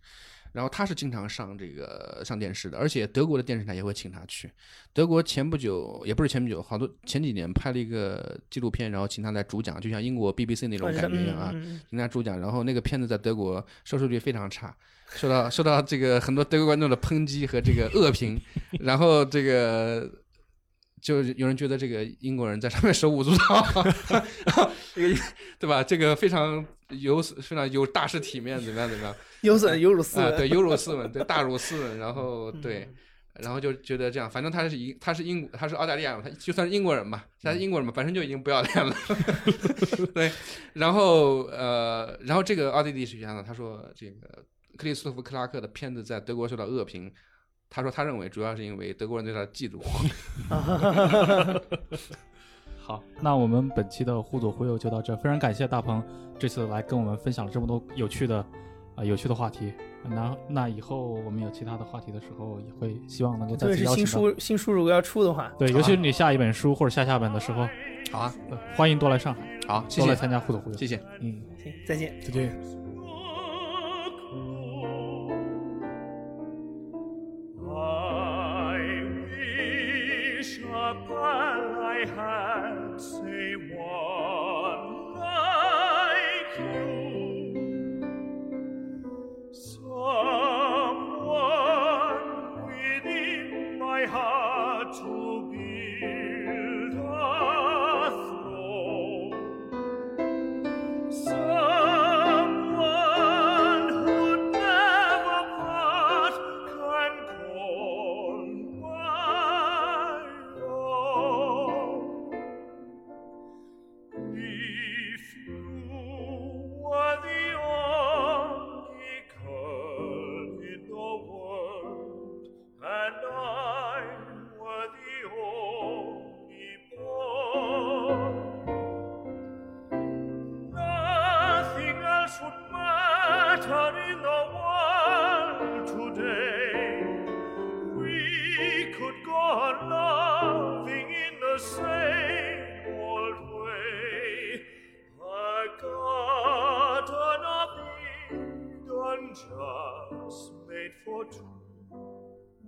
[0.57, 4.51] 然后他是经常上这个上电视的，而且德国的电视台也会请他去。
[4.95, 11.53] 德国前不久也不是前不久，好多前几年拍了一个纪录片，然后请他来主讲，就像英国 BBC 那种感觉一样啊，
[11.91, 12.41] 请他主讲。
[12.41, 14.75] 然后那个片子在德国收视率非常差，
[15.11, 18.41] 受到受到这个很多德国观众的抨击和这个恶评，
[18.81, 20.11] 然后这个。
[21.03, 23.85] 就有人觉得这个英国人在上面手舞足蹈，
[24.95, 25.15] 这个
[25.59, 25.83] 对吧？
[25.83, 29.15] 这个非常有非常有大师体面，怎么样怎么样？
[29.43, 30.37] 有损有辱斯啊，文。
[30.37, 32.89] 对，有辱斯文，对，大辱斯文，然后嗯对，
[33.35, 38.97] 然后就觉得这样，反正他是英，他是英，他是澳大利亚人，他就算是英国人嘛，他是英国人嘛，本身就已经不要脸了，
[40.15, 40.33] 对，
[40.73, 44.45] 然后呃，然后这个奥地利史学家呢，他说这个
[44.77, 47.13] 克里斯托弗克拉克的片子在德国受到恶评。
[47.69, 49.81] 他说：“他认为主要是因为德国人对他的嫉妒。
[52.79, 56.03] 好，那我们本期的互左互右就到这，非常感谢大鹏
[56.39, 58.45] 这次来跟我们分享了这么多有趣的
[58.95, 59.73] 啊、有趣的话题。
[60.09, 64.07] 那那以后我们有其他的话题的时候，也会希望能够再特别是新次邀请新。
[64.07, 67.69] 书，新书如果要出的话，对，尤其是你下一本书或者下下本的时候，”
[68.13, 70.77] 好啊，呃欢迎多来上海，好，谢多来谢，参加互左互右。
[70.77, 71.03] 谢谢。
[71.21, 71.43] 嗯。
[71.61, 72.15] 行，再见。
[72.21, 72.86] 再见。
[80.47, 84.46] Chapel, I had say what.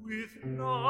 [0.04, 0.87] with none.